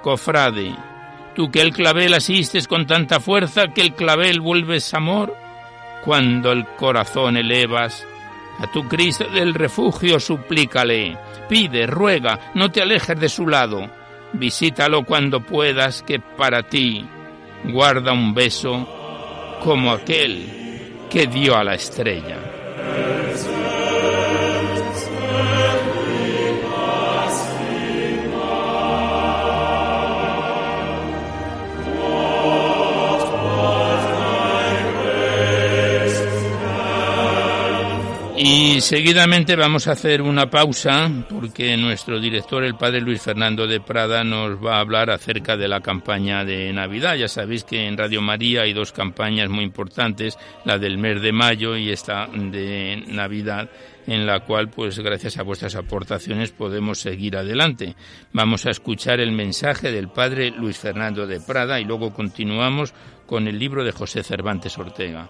Cofrade, 0.04 0.76
tú 1.34 1.50
que 1.50 1.62
el 1.62 1.72
clavel 1.72 2.14
asistes 2.14 2.68
con 2.68 2.86
tanta 2.86 3.22
fuerza 3.22 3.70
que 3.70 3.82
el 3.82 3.94
clavel 3.94 4.42
vuelves 4.42 4.94
amor, 4.94 5.34
cuando 6.04 6.52
el 6.52 6.66
corazón 6.76 7.38
elevas, 7.38 8.06
a 8.60 8.70
tu 8.70 8.88
Cristo 8.90 9.24
del 9.30 9.54
refugio 9.54 10.20
suplícale, 10.20 11.18
pide, 11.48 11.88
ruega, 11.88 12.52
no 12.54 12.70
te 12.70 12.82
alejes 12.82 13.18
de 13.18 13.30
su 13.30 13.48
lado, 13.48 13.90
visítalo 14.34 15.06
cuando 15.06 15.40
puedas, 15.40 16.04
que 16.04 16.20
para 16.20 16.64
ti 16.64 17.08
guarda 17.64 18.12
un 18.12 18.34
beso 18.34 19.58
como 19.64 19.92
aquel 19.92 21.06
que 21.10 21.28
dio 21.28 21.56
a 21.56 21.64
la 21.64 21.76
estrella. 21.76 22.38
Y 38.46 38.82
seguidamente 38.82 39.56
vamos 39.56 39.88
a 39.88 39.94
hacer 39.94 40.22
una 40.22 40.50
pausa 40.50 41.10
porque 41.30 41.78
nuestro 41.78 42.20
director, 42.20 42.66
el 42.66 42.76
padre 42.76 43.00
Luis 43.00 43.22
Fernando 43.22 43.66
de 43.68 43.80
Prada, 43.80 44.26
nos 44.26 44.62
va 44.62 44.76
a 44.76 44.80
hablar 44.82 45.12
acerca 45.12 45.56
de 45.56 45.70
la 45.70 45.80
campaña 45.80 46.44
de 46.44 46.74
Navidad. 46.74 47.16
Ya 47.16 47.30
sabéis 47.30 47.64
que 47.64 47.88
en 47.88 47.98
Radio 47.98 48.22
María 48.22 48.64
hay 48.64 48.74
dos 48.74 48.92
campañas 48.92 49.48
muy 49.48 49.64
importantes, 49.64 50.38
la 50.66 50.78
del 50.78 50.98
mes 50.98 51.22
de 51.22 51.32
mayo 51.32 51.78
y 51.78 51.90
esta 51.90 52.28
de 52.28 53.06
Navidad 53.08 53.70
en 54.08 54.26
la 54.26 54.42
cual, 54.42 54.70
pues 54.70 55.00
gracias 55.00 55.38
a 55.38 55.44
vuestras 55.44 55.76
aportaciones, 55.76 56.52
podemos 56.52 57.00
seguir 57.00 57.38
adelante. 57.38 57.96
Vamos 58.34 58.66
a 58.66 58.72
escuchar 58.72 59.22
el 59.22 59.32
mensaje 59.32 59.90
del 59.90 60.10
padre 60.10 60.52
Luis 60.52 60.78
Fernando 60.78 61.26
de 61.26 61.40
Prada 61.40 61.80
y 61.80 61.86
luego 61.86 62.14
continuamos 62.14 62.94
con 63.26 63.48
el 63.48 63.58
libro 63.58 63.86
de 63.86 63.94
José 63.94 64.22
Cervantes 64.22 64.78
Ortega. 64.78 65.30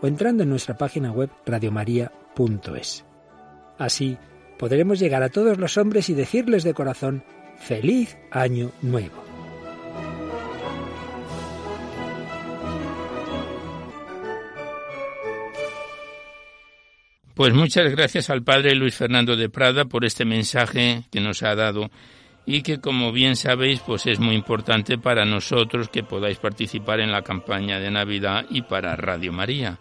o 0.00 0.06
entrando 0.06 0.42
en 0.42 0.50
nuestra 0.50 0.76
página 0.76 1.12
web 1.12 1.30
radiomaria.es. 1.46 3.04
Así 3.78 4.16
podremos 4.58 4.98
llegar 4.98 5.22
a 5.22 5.30
todos 5.30 5.58
los 5.58 5.76
hombres 5.76 6.08
y 6.08 6.14
decirles 6.14 6.64
de 6.64 6.74
corazón, 6.74 7.24
feliz 7.58 8.16
año 8.30 8.72
nuevo. 8.82 9.24
Pues 17.34 17.52
muchas 17.52 17.90
gracias 17.90 18.30
al 18.30 18.44
padre 18.44 18.76
Luis 18.76 18.94
Fernando 18.94 19.34
de 19.34 19.48
Prada 19.48 19.86
por 19.86 20.04
este 20.04 20.24
mensaje 20.24 21.02
que 21.10 21.20
nos 21.20 21.42
ha 21.42 21.56
dado 21.56 21.90
y 22.46 22.62
que 22.62 22.80
como 22.80 23.12
bien 23.12 23.36
sabéis 23.36 23.80
pues 23.80 24.06
es 24.06 24.20
muy 24.20 24.34
importante 24.34 24.98
para 24.98 25.24
nosotros 25.24 25.88
que 25.88 26.02
podáis 26.02 26.38
participar 26.38 27.00
en 27.00 27.12
la 27.12 27.22
campaña 27.22 27.78
de 27.78 27.90
Navidad 27.90 28.44
y 28.50 28.62
para 28.62 28.96
Radio 28.96 29.32
María. 29.32 29.78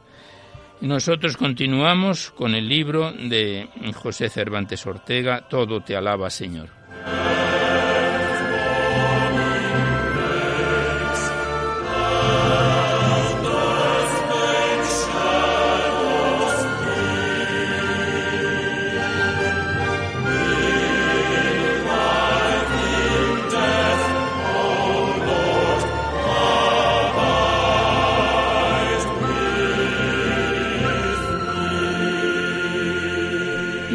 Nosotros 0.81 1.37
continuamos 1.37 2.31
con 2.31 2.55
el 2.55 2.67
libro 2.67 3.11
de 3.11 3.69
José 3.95 4.29
Cervantes 4.29 4.85
Ortega, 4.85 5.47
Todo 5.47 5.81
te 5.81 5.95
alaba 5.95 6.29
Señor. 6.29 6.82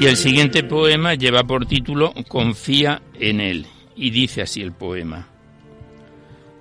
El 0.08 0.16
siguiente 0.16 0.64
poema 0.64 1.14
lleva 1.14 1.44
por 1.44 1.66
título 1.66 2.14
Confía 2.28 3.02
en 3.14 3.40
él. 3.40 3.66
Y 3.94 4.10
dice 4.10 4.42
así 4.42 4.62
el 4.62 4.72
poema. 4.72 5.28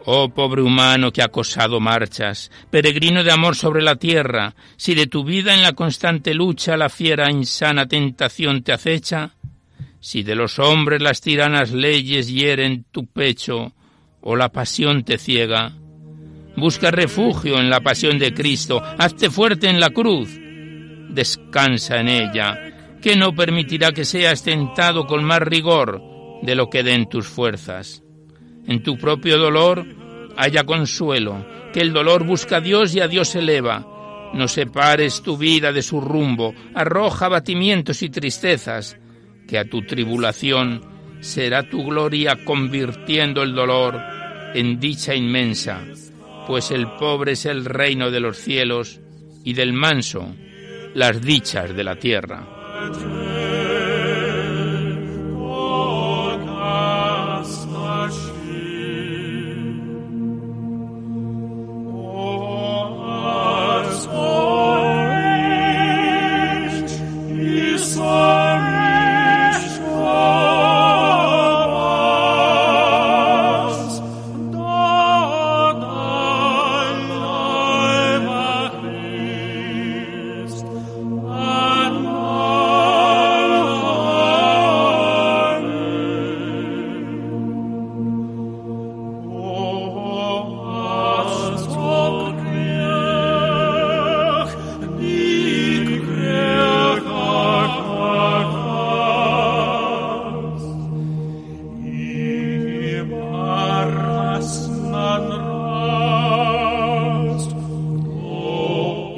Oh 0.06 0.30
pobre 0.30 0.62
humano 0.62 1.12
que 1.12 1.22
acosado 1.22 1.80
marchas, 1.80 2.52
peregrino 2.70 3.24
de 3.24 3.32
amor 3.32 3.56
sobre 3.56 3.82
la 3.82 3.96
tierra, 3.96 4.56
si 4.76 4.96
de 4.96 5.08
tu 5.08 5.24
vida 5.24 5.54
en 5.54 5.62
la 5.62 5.74
constante 5.74 6.34
lucha 6.34 6.78
la 6.78 6.90
fiera 6.90 7.30
insana 7.30 7.88
tentación 7.88 8.64
te 8.64 8.74
acecha, 8.74 9.36
si 10.00 10.24
de 10.24 10.36
los 10.36 10.60
hombres 10.60 11.02
las 11.02 11.22
tiranas 11.22 11.72
leyes 11.72 12.28
hieren 12.28 12.86
tu 12.92 13.06
pecho 13.06 13.74
o 14.22 14.36
la 14.36 14.50
pasión 14.50 15.04
te 15.04 15.18
ciega, 15.18 15.74
busca 16.56 16.92
refugio 16.92 17.60
en 17.60 17.70
la 17.70 17.82
pasión 17.82 18.18
de 18.18 18.34
Cristo, 18.34 18.82
hazte 18.98 19.30
fuerte 19.30 19.70
en 19.70 19.80
la 19.80 19.90
cruz, 19.90 20.30
descansa 21.10 22.00
en 22.00 22.08
ella, 22.08 22.77
que 23.08 23.16
no 23.16 23.34
permitirá 23.34 23.94
que 23.94 24.04
seas 24.04 24.44
tentado 24.44 25.08
con 25.08 25.24
más 25.24 25.40
rigor 25.40 26.04
de 26.42 26.56
lo 26.56 26.70
que 26.70 26.84
den 26.84 27.08
tus 27.08 27.26
fuerzas. 27.26 28.04
En 28.68 28.84
tu 28.84 28.98
propio 28.98 29.38
dolor 29.38 29.86
haya 30.36 30.66
consuelo, 30.66 31.46
que 31.72 31.80
el 31.80 31.94
dolor 31.94 32.26
busca 32.26 32.58
a 32.58 32.60
Dios 32.60 32.94
y 32.94 33.00
a 33.00 33.08
Dios 33.08 33.34
eleva. 33.36 34.30
No 34.34 34.50
separes 34.50 35.22
tu 35.22 35.38
vida 35.38 35.72
de 35.72 35.84
su 35.84 36.02
rumbo, 36.02 36.54
arroja 36.76 37.30
batimientos 37.30 38.04
y 38.04 38.10
tristezas, 38.10 38.98
que 39.48 39.58
a 39.58 39.64
tu 39.64 39.84
tribulación 39.84 40.82
será 41.22 41.64
tu 41.64 41.86
gloria 41.86 42.44
convirtiendo 42.44 43.42
el 43.42 43.56
dolor 43.56 44.02
en 44.54 44.82
dicha 44.82 45.16
inmensa, 45.16 45.82
pues 46.46 46.72
el 46.72 46.92
pobre 47.00 47.32
es 47.32 47.46
el 47.46 47.64
reino 47.64 48.12
de 48.12 48.20
los 48.20 48.36
cielos 48.36 49.00
y 49.46 49.54
del 49.54 49.72
manso 49.72 50.36
las 50.94 51.22
dichas 51.22 51.74
de 51.74 51.84
la 51.86 51.96
tierra. 51.96 52.57
Pater 52.78 53.67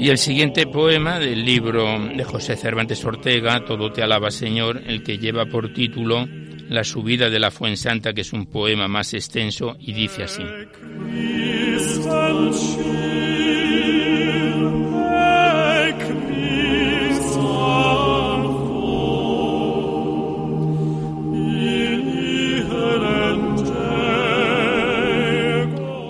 El 0.09 0.17
siguiente 0.17 0.65
poema 0.65 1.19
del 1.19 1.45
libro 1.45 1.85
de 1.99 2.23
José 2.23 2.55
Cervantes 2.55 3.05
Ortega, 3.05 3.63
Todo 3.63 3.91
te 3.91 4.01
alaba 4.01 4.31
Señor, 4.31 4.81
el 4.87 5.03
que 5.03 5.19
lleva 5.19 5.45
por 5.45 5.71
título 5.71 6.27
La 6.67 6.83
subida 6.83 7.29
de 7.29 7.37
la 7.37 7.51
Fuensanta, 7.51 8.11
que 8.11 8.21
es 8.21 8.33
un 8.33 8.47
poema 8.47 8.87
más 8.87 9.13
extenso 9.13 9.77
y 9.79 9.93
dice 9.93 10.23
así. 10.23 10.41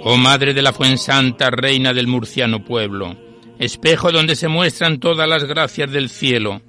Oh 0.06 0.18
Madre 0.18 0.54
de 0.54 0.62
la 0.62 0.72
Fuensanta, 0.72 1.52
Reina 1.52 1.93
del 1.93 2.08
murciano 2.08 2.64
pueblo, 2.64 3.28
espejo 3.60 4.12
donde 4.12 4.36
se 4.36 4.47
muestran 4.47 4.99
todas 4.99 5.28
las 5.28 5.43
gracias 5.43 5.91
del 5.91 6.10
cielo. 6.10 6.62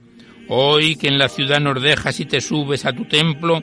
Hoy 0.49 0.97
que 0.97 1.09
en 1.09 1.19
la 1.19 1.29
ciudad 1.29 1.61
nos 1.61 1.81
dejas 1.81 2.19
y 2.21 2.27
te 2.27 2.41
subes 2.41 2.85
a 2.85 2.93
tu 2.93 3.05
templo, 3.05 3.63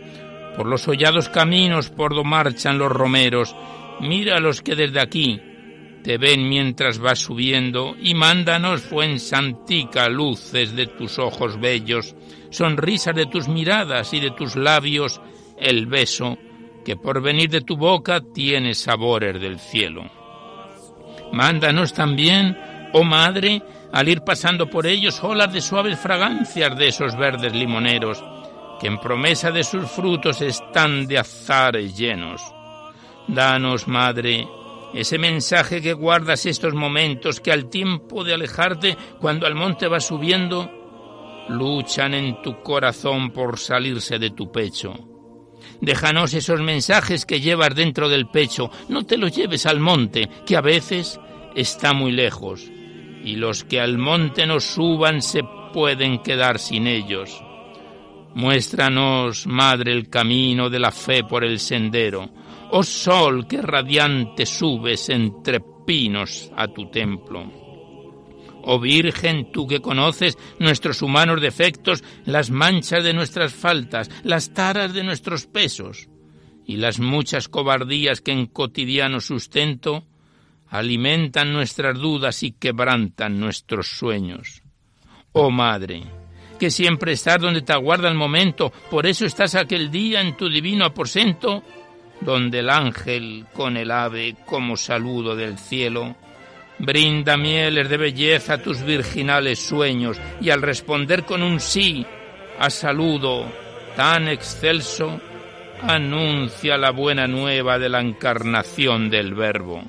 por 0.55 0.65
los 0.65 0.87
hollados 0.87 1.29
caminos 1.29 1.89
por 1.89 2.15
do 2.15 2.23
marchan 2.23 2.79
los 2.79 2.91
romeros, 2.91 3.55
mira 3.99 4.37
a 4.37 4.39
los 4.39 4.61
que 4.61 4.75
desde 4.75 5.01
aquí 5.01 5.39
te 6.03 6.17
ven 6.17 6.47
mientras 6.47 6.99
vas 6.99 7.19
subiendo 7.19 7.95
y 8.01 8.13
mándanos 8.13 8.85
santica 9.17 10.07
luces 10.07 10.73
de 10.73 10.87
tus 10.87 11.19
ojos 11.19 11.59
bellos, 11.59 12.15
sonrisas 12.49 13.13
de 13.13 13.25
tus 13.25 13.49
miradas 13.49 14.13
y 14.13 14.21
de 14.21 14.31
tus 14.31 14.55
labios, 14.55 15.19
el 15.59 15.85
beso 15.85 16.37
que 16.85 16.95
por 16.95 17.21
venir 17.21 17.49
de 17.49 17.59
tu 17.59 17.75
boca 17.75 18.21
tiene 18.33 18.73
sabores 18.73 19.41
del 19.41 19.59
cielo. 19.59 20.09
Mándanos 21.33 21.93
también, 21.93 22.57
oh 22.97 23.03
Madre, 23.03 23.61
al 23.91 24.09
ir 24.09 24.21
pasando 24.21 24.69
por 24.69 24.87
ellos 24.87 25.23
olas 25.23 25.53
de 25.53 25.61
suaves 25.61 25.99
fragancias 25.99 26.75
de 26.77 26.87
esos 26.87 27.15
verdes 27.15 27.53
limoneros, 27.53 28.23
que 28.79 28.87
en 28.87 28.99
promesa 28.99 29.51
de 29.51 29.63
sus 29.63 29.89
frutos 29.91 30.41
están 30.41 31.05
de 31.05 31.19
azares 31.19 31.95
llenos. 31.95 32.41
Danos, 33.27 33.87
Madre, 33.87 34.47
ese 34.93 35.19
mensaje 35.19 35.81
que 35.81 35.93
guardas 35.93 36.45
estos 36.45 36.73
momentos 36.73 37.39
que 37.39 37.51
al 37.51 37.69
tiempo 37.69 38.23
de 38.23 38.33
alejarte, 38.33 38.97
cuando 39.19 39.45
al 39.45 39.53
monte 39.53 39.87
vas 39.87 40.07
subiendo, 40.07 40.71
luchan 41.49 42.13
en 42.13 42.41
tu 42.41 42.61
corazón 42.61 43.31
por 43.31 43.59
salirse 43.59 44.17
de 44.17 44.31
tu 44.31 44.51
pecho. 44.51 44.93
Déjanos 45.81 46.33
esos 46.33 46.61
mensajes 46.61 47.25
que 47.25 47.41
llevas 47.41 47.75
dentro 47.75 48.09
del 48.09 48.27
pecho, 48.27 48.71
no 48.89 49.05
te 49.05 49.17
los 49.17 49.35
lleves 49.35 49.65
al 49.67 49.79
monte, 49.79 50.27
que 50.45 50.57
a 50.57 50.61
veces 50.61 51.19
está 51.55 51.93
muy 51.93 52.11
lejos, 52.11 52.71
y 53.27 53.35
los 53.35 53.65
que 53.65 53.81
al 53.81 53.97
monte 53.97 54.47
nos 54.47 54.63
suban 54.63 55.21
se 55.21 55.43
pueden 55.73 56.19
quedar 56.19 56.59
sin 56.59 56.87
ellos. 56.87 57.43
Muéstranos, 58.35 59.45
Madre, 59.47 59.91
el 59.91 60.09
camino 60.09 60.69
de 60.69 60.79
la 60.79 60.91
fe 60.91 61.25
por 61.25 61.43
el 61.43 61.59
sendero, 61.59 62.29
Oh 62.71 62.83
sol 62.83 63.45
que 63.45 63.61
radiante 63.61 64.45
subes 64.45 65.09
entre 65.09 65.59
pinos 65.85 66.49
a 66.55 66.69
tu 66.69 66.89
templo. 66.89 67.51
Oh 68.63 68.79
Virgen, 68.79 69.51
tú 69.51 69.67
que 69.67 69.81
conoces 69.81 70.37
nuestros 70.59 71.01
humanos 71.01 71.41
defectos, 71.41 72.05
las 72.23 72.49
manchas 72.49 73.03
de 73.03 73.13
nuestras 73.13 73.53
faltas, 73.53 74.09
las 74.23 74.53
taras 74.53 74.93
de 74.93 75.03
nuestros 75.03 75.47
pesos 75.47 76.07
y 76.65 76.77
las 76.77 77.01
muchas 77.01 77.49
cobardías 77.49 78.21
que 78.21 78.31
en 78.31 78.45
cotidiano 78.45 79.19
sustento 79.19 80.05
alimentan 80.69 81.53
nuestras 81.53 81.97
dudas 81.97 82.43
y 82.43 82.51
quebrantan 82.51 83.39
nuestros 83.39 83.87
sueños. 83.87 84.63
Oh 85.31 85.51
Madre, 85.51 86.03
que 86.59 86.71
siempre 86.71 87.13
estás 87.13 87.39
donde 87.39 87.61
te 87.61 87.73
aguarda 87.73 88.09
el 88.09 88.15
momento, 88.15 88.71
por 88.89 89.05
eso 89.05 89.25
estás 89.25 89.55
aquel 89.55 89.91
día 89.91 90.21
en 90.21 90.35
tu 90.35 90.49
divino 90.49 90.85
aposento 90.85 91.63
donde 92.21 92.59
el 92.59 92.69
ángel 92.69 93.45
con 93.53 93.77
el 93.77 93.91
ave 93.91 94.35
como 94.45 94.75
saludo 94.75 95.35
del 95.35 95.57
cielo 95.57 96.15
brinda 96.79 97.37
mieles 97.37 97.89
de 97.89 97.97
belleza 97.97 98.55
a 98.55 98.61
tus 98.61 98.83
virginales 98.83 99.59
sueños 99.59 100.19
y 100.41 100.49
al 100.49 100.61
responder 100.61 101.25
con 101.25 101.43
un 101.43 101.59
sí 101.59 102.05
a 102.59 102.69
saludo 102.69 103.45
tan 103.95 104.27
excelso 104.27 105.19
anuncia 105.81 106.77
la 106.77 106.91
buena 106.91 107.27
nueva 107.27 107.77
de 107.77 107.89
la 107.89 108.01
encarnación 108.01 109.09
del 109.09 109.33
Verbo. 109.35 109.83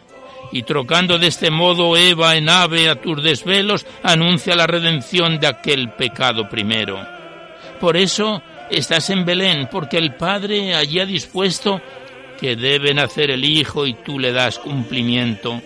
Y 0.52 0.62
trocando 0.62 1.18
de 1.18 1.26
este 1.26 1.50
modo 1.50 1.96
Eva 1.96 2.36
en 2.36 2.48
ave 2.48 2.88
a 2.88 3.00
tus 3.00 3.22
desvelos, 3.22 3.86
anuncia 4.02 4.56
la 4.56 4.66
redención 4.66 5.38
de 5.38 5.46
aquel 5.46 5.90
pecado 5.90 6.48
primero. 6.48 6.98
Por 7.80 7.96
eso 7.96 8.42
estás 8.70 9.10
en 9.10 9.24
Belén, 9.24 9.68
porque 9.70 9.98
el 9.98 10.14
Padre 10.14 10.74
allí 10.74 11.00
ha 11.00 11.06
dispuesto 11.06 11.80
que 12.40 12.56
debe 12.56 12.94
nacer 12.94 13.30
el 13.30 13.44
Hijo 13.44 13.86
y 13.86 13.94
tú 13.94 14.18
le 14.18 14.32
das 14.32 14.58
cumplimiento, 14.58 15.60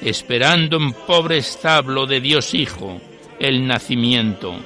esperando 0.00 0.76
en 0.76 0.92
pobre 0.92 1.38
establo 1.38 2.06
de 2.06 2.20
Dios 2.20 2.54
Hijo 2.54 3.00
el 3.38 3.66
nacimiento. 3.66 4.56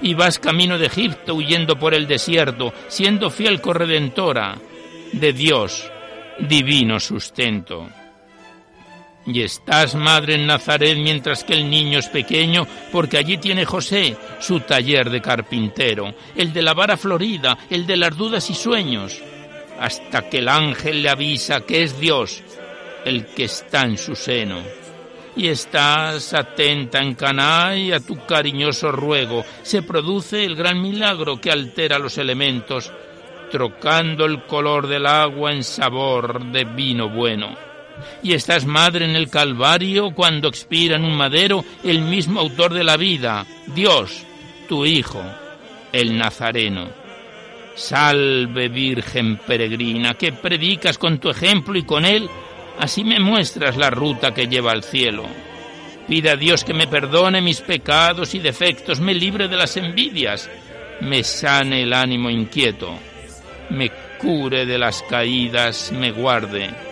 Y 0.00 0.14
vas 0.14 0.38
camino 0.38 0.78
de 0.78 0.86
Egipto 0.86 1.34
huyendo 1.34 1.78
por 1.78 1.94
el 1.94 2.06
desierto, 2.06 2.72
siendo 2.88 3.30
fiel 3.30 3.60
corredentora 3.60 4.56
de 5.12 5.32
Dios, 5.32 5.90
divino 6.40 6.98
sustento. 6.98 7.88
Y 9.24 9.42
estás, 9.42 9.94
madre, 9.94 10.34
en 10.34 10.46
Nazaret 10.46 10.98
mientras 10.98 11.44
que 11.44 11.54
el 11.54 11.70
niño 11.70 11.98
es 12.00 12.08
pequeño, 12.08 12.66
porque 12.90 13.18
allí 13.18 13.38
tiene 13.38 13.64
José 13.64 14.16
su 14.40 14.60
taller 14.60 15.10
de 15.10 15.22
carpintero, 15.22 16.14
el 16.34 16.52
de 16.52 16.62
la 16.62 16.74
vara 16.74 16.96
florida, 16.96 17.56
el 17.70 17.86
de 17.86 17.96
las 17.96 18.16
dudas 18.16 18.50
y 18.50 18.54
sueños 18.54 19.22
hasta 19.82 20.28
que 20.28 20.38
el 20.38 20.48
ángel 20.48 21.02
le 21.02 21.08
avisa 21.08 21.62
que 21.62 21.82
es 21.82 21.98
Dios 21.98 22.42
el 23.04 23.26
que 23.26 23.44
está 23.44 23.82
en 23.82 23.98
su 23.98 24.14
seno. 24.14 24.60
Y 25.34 25.48
estás 25.48 26.34
atenta 26.34 27.00
en 27.00 27.14
Caná 27.14 27.74
y 27.74 27.90
a 27.90 27.98
tu 27.98 28.24
cariñoso 28.24 28.92
ruego 28.92 29.44
se 29.62 29.82
produce 29.82 30.44
el 30.44 30.54
gran 30.54 30.80
milagro 30.80 31.40
que 31.40 31.50
altera 31.50 31.98
los 31.98 32.16
elementos, 32.18 32.92
trocando 33.50 34.24
el 34.24 34.44
color 34.44 34.86
del 34.86 35.06
agua 35.06 35.52
en 35.52 35.64
sabor 35.64 36.44
de 36.52 36.64
vino 36.64 37.08
bueno. 37.08 37.71
Y 38.22 38.32
estás 38.32 38.66
madre 38.66 39.04
en 39.04 39.16
el 39.16 39.28
Calvario 39.28 40.12
cuando 40.14 40.48
expira 40.48 40.96
en 40.96 41.04
un 41.04 41.16
madero 41.16 41.64
el 41.84 42.02
mismo 42.02 42.40
autor 42.40 42.74
de 42.74 42.84
la 42.84 42.96
vida, 42.96 43.46
Dios, 43.74 44.24
tu 44.68 44.86
Hijo, 44.86 45.22
el 45.92 46.16
Nazareno. 46.16 46.88
Salve 47.74 48.68
Virgen 48.68 49.38
peregrina, 49.38 50.14
que 50.14 50.32
predicas 50.32 50.98
con 50.98 51.18
tu 51.18 51.30
ejemplo 51.30 51.78
y 51.78 51.84
con 51.84 52.04
él, 52.04 52.28
así 52.78 53.02
me 53.02 53.18
muestras 53.18 53.76
la 53.76 53.90
ruta 53.90 54.34
que 54.34 54.46
lleva 54.46 54.72
al 54.72 54.82
cielo. 54.82 55.24
Pida 56.06 56.32
a 56.32 56.36
Dios 56.36 56.64
que 56.64 56.74
me 56.74 56.86
perdone 56.86 57.40
mis 57.40 57.60
pecados 57.60 58.34
y 58.34 58.40
defectos, 58.40 59.00
me 59.00 59.14
libre 59.14 59.48
de 59.48 59.56
las 59.56 59.76
envidias, 59.76 60.50
me 61.00 61.24
sane 61.24 61.82
el 61.82 61.92
ánimo 61.92 62.28
inquieto, 62.28 62.92
me 63.70 63.90
cure 64.18 64.66
de 64.66 64.78
las 64.78 65.02
caídas, 65.02 65.92
me 65.92 66.12
guarde 66.12 66.91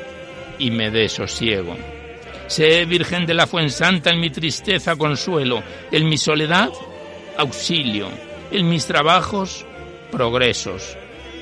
y 0.61 0.71
me 0.71 0.91
dé 0.91 1.09
sosiego. 1.09 1.77
Sé, 2.47 2.85
Virgen 2.85 3.27
de 3.27 3.35
la 3.35 3.47
Fuensanta, 3.47 4.11
en 4.11 4.21
mi 4.21 4.31
tristeza 4.31 4.97
consuelo, 4.97 5.63
en 5.91 6.09
mi 6.09 6.19
soledad 6.19 6.71
auxilio, 7.37 8.09
en 8.51 8.69
mis 8.69 8.87
trabajos 8.87 9.65
progresos. 10.11 10.97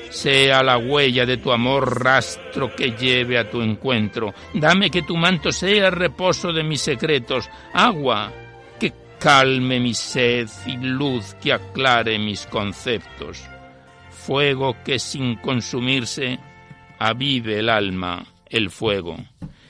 Sea 0.09 0.63
la 0.63 0.77
huella 0.77 1.25
de 1.25 1.37
tu 1.37 1.51
amor 1.51 2.03
rastro 2.03 2.75
que 2.75 2.91
lleve 2.91 3.37
a 3.37 3.49
tu 3.49 3.61
encuentro. 3.61 4.33
Dame 4.53 4.89
que 4.89 5.03
tu 5.03 5.15
manto 5.17 5.51
sea 5.51 5.91
reposo 5.91 6.51
de 6.51 6.63
mis 6.63 6.81
secretos, 6.81 7.49
agua 7.73 8.31
que 8.79 8.93
calme 9.19 9.79
mi 9.79 9.93
sed 9.93 10.47
y 10.65 10.77
luz 10.77 11.35
que 11.41 11.53
aclare 11.53 12.17
mis 12.17 12.47
conceptos. 12.47 13.43
Fuego 14.09 14.77
que 14.83 14.97
sin 14.97 15.35
consumirse 15.35 16.39
avive 16.97 17.59
el 17.59 17.69
alma, 17.69 18.25
el 18.49 18.69
fuego. 18.69 19.17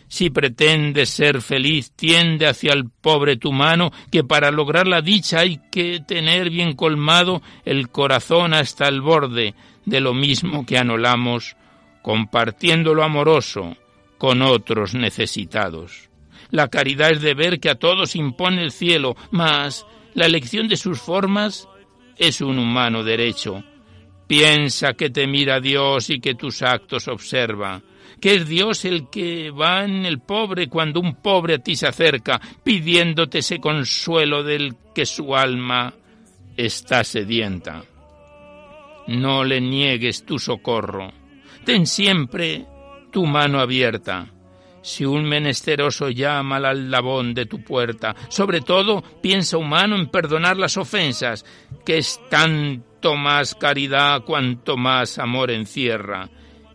Si 0.09 0.31
pretendes 0.31 1.11
ser 1.11 1.39
feliz, 1.41 1.91
tiende 1.95 2.47
hacia 2.47 2.73
el 2.73 2.89
pobre 2.89 3.37
tu 3.37 3.51
mano, 3.51 3.91
que 4.11 4.23
para 4.23 4.49
lograr 4.49 4.87
la 4.87 5.01
dicha 5.01 5.41
hay 5.41 5.61
que 5.71 5.99
tener 5.99 6.49
bien 6.49 6.73
colmado 6.73 7.43
el 7.63 7.89
corazón 7.89 8.55
hasta 8.55 8.87
el 8.87 9.01
borde 9.01 9.53
de 9.85 9.99
lo 9.99 10.15
mismo 10.15 10.65
que 10.65 10.79
anolamos, 10.79 11.55
compartiendo 12.01 12.95
lo 12.95 13.03
amoroso 13.03 13.77
con 14.17 14.41
otros 14.41 14.95
necesitados. 14.95 16.09
La 16.49 16.69
caridad 16.69 17.11
es 17.11 17.21
de 17.21 17.35
ver 17.35 17.59
que 17.59 17.69
a 17.69 17.75
todos 17.75 18.15
impone 18.15 18.63
el 18.63 18.71
cielo, 18.71 19.15
mas 19.29 19.85
la 20.15 20.25
elección 20.25 20.67
de 20.67 20.75
sus 20.75 20.99
formas 20.99 21.67
es 22.17 22.41
un 22.41 22.57
humano 22.57 23.03
derecho. 23.03 23.63
Piensa 24.27 24.93
que 24.93 25.11
te 25.11 25.27
mira 25.27 25.59
Dios 25.59 26.09
y 26.09 26.19
que 26.19 26.33
tus 26.33 26.63
actos 26.63 27.07
observa 27.07 27.81
que 28.19 28.35
es 28.35 28.47
Dios 28.47 28.85
el 28.85 29.09
que 29.09 29.51
va 29.51 29.83
en 29.83 30.05
el 30.05 30.19
pobre 30.19 30.67
cuando 30.67 30.99
un 30.99 31.15
pobre 31.15 31.55
a 31.55 31.59
ti 31.59 31.75
se 31.75 31.87
acerca, 31.87 32.39
pidiéndote 32.63 33.39
ese 33.39 33.59
consuelo 33.59 34.43
del 34.43 34.75
que 34.93 35.05
su 35.05 35.35
alma 35.35 35.93
está 36.57 37.03
sedienta. 37.03 37.83
No 39.07 39.43
le 39.43 39.61
niegues 39.61 40.25
tu 40.25 40.37
socorro, 40.37 41.11
ten 41.65 41.87
siempre 41.87 42.65
tu 43.11 43.25
mano 43.25 43.59
abierta. 43.59 44.27
Si 44.81 45.05
un 45.05 45.25
menesteroso 45.25 46.09
llama 46.09 46.55
al 46.55 46.65
aldabón 46.65 47.33
de 47.33 47.45
tu 47.45 47.63
puerta, 47.63 48.15
sobre 48.29 48.61
todo 48.61 49.03
piensa 49.21 49.57
humano 49.57 49.95
en 49.95 50.07
perdonar 50.07 50.57
las 50.57 50.77
ofensas, 50.77 51.45
que 51.85 51.97
es 51.97 52.19
tanto 52.29 53.15
más 53.15 53.55
caridad 53.55 54.23
cuanto 54.23 54.77
más 54.77 55.19
amor 55.19 55.51
encierra 55.51 56.29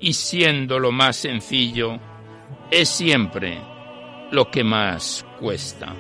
y 0.05 0.13
siendo 0.13 0.79
lo 0.79 0.93
más 0.93 1.17
sencillo, 1.17 1.99
es 2.71 2.91
siempre 2.91 3.59
lo 4.33 4.51
que 4.51 4.63
más 4.63 5.25
cuesta. 5.41 5.95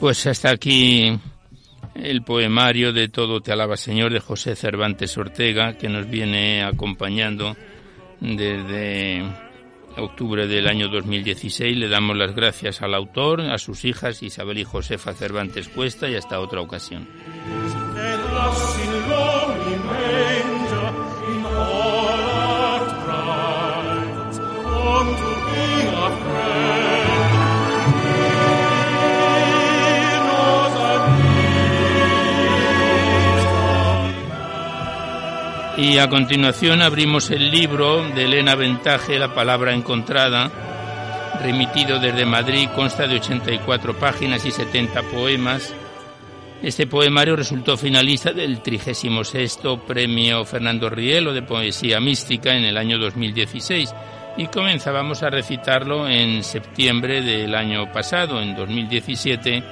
Pues 0.00 0.26
hasta 0.26 0.48
aquí 0.50 1.12
el 1.94 2.22
poemario 2.22 2.94
de 2.94 3.08
Todo 3.08 3.42
te 3.42 3.52
alaba 3.52 3.76
Señor 3.76 4.10
de 4.10 4.20
José 4.20 4.56
Cervantes 4.56 5.18
Ortega, 5.18 5.74
que 5.74 5.90
nos 5.90 6.08
viene 6.08 6.64
acompañando 6.64 7.54
desde 8.18 9.22
octubre 9.98 10.46
del 10.46 10.68
año 10.68 10.88
2016. 10.88 11.76
Le 11.76 11.88
damos 11.88 12.16
las 12.16 12.34
gracias 12.34 12.80
al 12.80 12.94
autor, 12.94 13.42
a 13.42 13.58
sus 13.58 13.84
hijas 13.84 14.22
Isabel 14.22 14.56
y 14.56 14.64
Josefa 14.64 15.12
Cervantes 15.12 15.68
Cuesta 15.68 16.08
y 16.08 16.14
hasta 16.14 16.40
otra 16.40 16.62
ocasión. 16.62 17.06
Y 35.80 35.96
a 35.96 36.10
continuación 36.10 36.82
abrimos 36.82 37.30
el 37.30 37.50
libro 37.50 38.06
de 38.10 38.24
Elena 38.24 38.54
Ventaje, 38.54 39.18
La 39.18 39.34
palabra 39.34 39.72
encontrada, 39.72 40.50
remitido 41.42 41.98
desde 41.98 42.26
Madrid, 42.26 42.68
consta 42.76 43.06
de 43.06 43.14
84 43.14 43.98
páginas 43.98 44.44
y 44.44 44.50
70 44.50 45.02
poemas. 45.04 45.74
Este 46.62 46.86
poemario 46.86 47.34
resultó 47.34 47.78
finalista 47.78 48.34
del 48.34 48.60
36 48.60 49.58
Premio 49.86 50.44
Fernando 50.44 50.90
Rielo 50.90 51.32
de 51.32 51.40
Poesía 51.40 51.98
Mística 51.98 52.54
en 52.54 52.66
el 52.66 52.76
año 52.76 52.98
2016 52.98 53.94
y 54.36 54.48
comenzábamos 54.48 55.22
a 55.22 55.30
recitarlo 55.30 56.06
en 56.06 56.44
septiembre 56.44 57.22
del 57.22 57.54
año 57.54 57.90
pasado, 57.90 58.42
en 58.42 58.54
2017, 58.54 59.64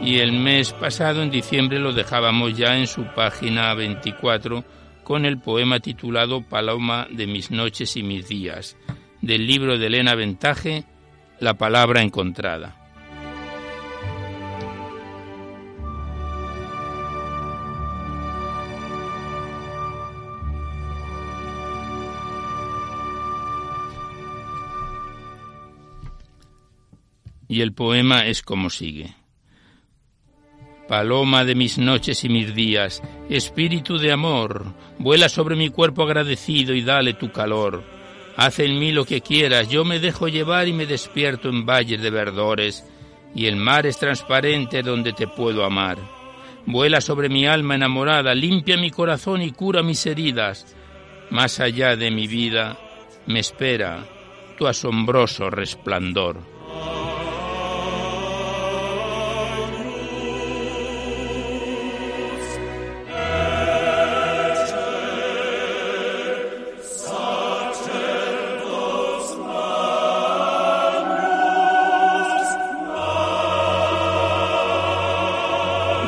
y 0.00 0.18
el 0.18 0.32
mes 0.32 0.72
pasado, 0.72 1.22
en 1.22 1.30
diciembre, 1.30 1.78
lo 1.78 1.92
dejábamos 1.92 2.56
ya 2.56 2.76
en 2.76 2.88
su 2.88 3.04
página 3.14 3.72
24 3.74 4.64
con 5.08 5.24
el 5.24 5.38
poema 5.38 5.80
titulado 5.80 6.42
Paloma 6.42 7.08
de 7.10 7.26
mis 7.26 7.50
noches 7.50 7.96
y 7.96 8.02
mis 8.02 8.28
días, 8.28 8.76
del 9.22 9.46
libro 9.46 9.78
de 9.78 9.86
Elena 9.86 10.14
Ventaje, 10.14 10.84
La 11.40 11.54
palabra 11.54 12.02
encontrada. 12.02 12.76
Y 27.48 27.62
el 27.62 27.72
poema 27.72 28.26
es 28.26 28.42
como 28.42 28.68
sigue. 28.68 29.17
Paloma 30.88 31.44
de 31.44 31.54
mis 31.54 31.76
noches 31.76 32.24
y 32.24 32.30
mis 32.30 32.54
días, 32.54 33.02
espíritu 33.28 33.98
de 33.98 34.10
amor, 34.10 34.72
vuela 34.98 35.28
sobre 35.28 35.54
mi 35.54 35.68
cuerpo 35.68 36.02
agradecido 36.02 36.74
y 36.74 36.80
dale 36.80 37.12
tu 37.12 37.30
calor. 37.30 37.84
Haz 38.36 38.60
en 38.60 38.78
mí 38.78 38.90
lo 38.92 39.04
que 39.04 39.20
quieras, 39.20 39.68
yo 39.68 39.84
me 39.84 40.00
dejo 40.00 40.28
llevar 40.28 40.66
y 40.66 40.72
me 40.72 40.86
despierto 40.86 41.50
en 41.50 41.66
valles 41.66 42.00
de 42.00 42.08
verdores, 42.08 42.90
y 43.34 43.44
el 43.44 43.56
mar 43.56 43.86
es 43.86 43.98
transparente 43.98 44.82
donde 44.82 45.12
te 45.12 45.26
puedo 45.26 45.62
amar. 45.62 45.98
Vuela 46.64 47.02
sobre 47.02 47.28
mi 47.28 47.46
alma 47.46 47.74
enamorada, 47.74 48.34
limpia 48.34 48.78
mi 48.78 48.90
corazón 48.90 49.42
y 49.42 49.52
cura 49.52 49.82
mis 49.82 50.06
heridas. 50.06 50.74
Más 51.28 51.60
allá 51.60 51.96
de 51.96 52.10
mi 52.10 52.26
vida 52.26 52.78
me 53.26 53.40
espera 53.40 54.06
tu 54.56 54.66
asombroso 54.66 55.50
resplandor. 55.50 56.38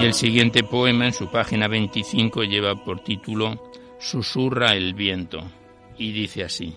Y 0.00 0.06
el 0.06 0.14
siguiente 0.14 0.62
poema 0.62 1.04
en 1.04 1.12
su 1.12 1.30
página 1.30 1.68
25 1.68 2.44
lleva 2.44 2.74
por 2.74 3.00
título 3.00 3.70
Susurra 3.98 4.74
el 4.74 4.94
viento 4.94 5.42
y 5.98 6.12
dice 6.12 6.42
así. 6.42 6.74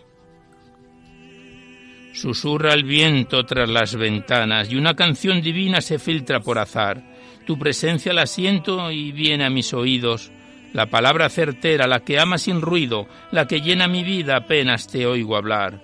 Susurra 2.12 2.74
el 2.74 2.84
viento 2.84 3.46
tras 3.46 3.70
las 3.70 3.96
ventanas 3.96 4.70
y 4.70 4.76
una 4.76 4.98
canción 4.98 5.42
divina 5.42 5.80
se 5.80 6.00
filtra 6.00 6.42
por 6.42 6.60
azar. 6.60 7.02
Tu 7.46 7.58
presencia 7.58 8.12
la 8.12 8.26
siento 8.26 8.92
y 8.92 9.14
viene 9.14 9.46
a 9.46 9.50
mis 9.50 9.74
oídos. 9.74 10.30
La 10.74 10.88
palabra 10.88 11.30
certera, 11.30 11.88
la 11.88 12.02
que 12.02 12.20
ama 12.20 12.38
sin 12.38 12.60
ruido, 12.60 13.08
la 13.32 13.48
que 13.48 13.62
llena 13.62 13.88
mi 13.88 14.04
vida 14.04 14.36
apenas 14.36 14.88
te 14.88 15.06
oigo 15.06 15.38
hablar. 15.38 15.82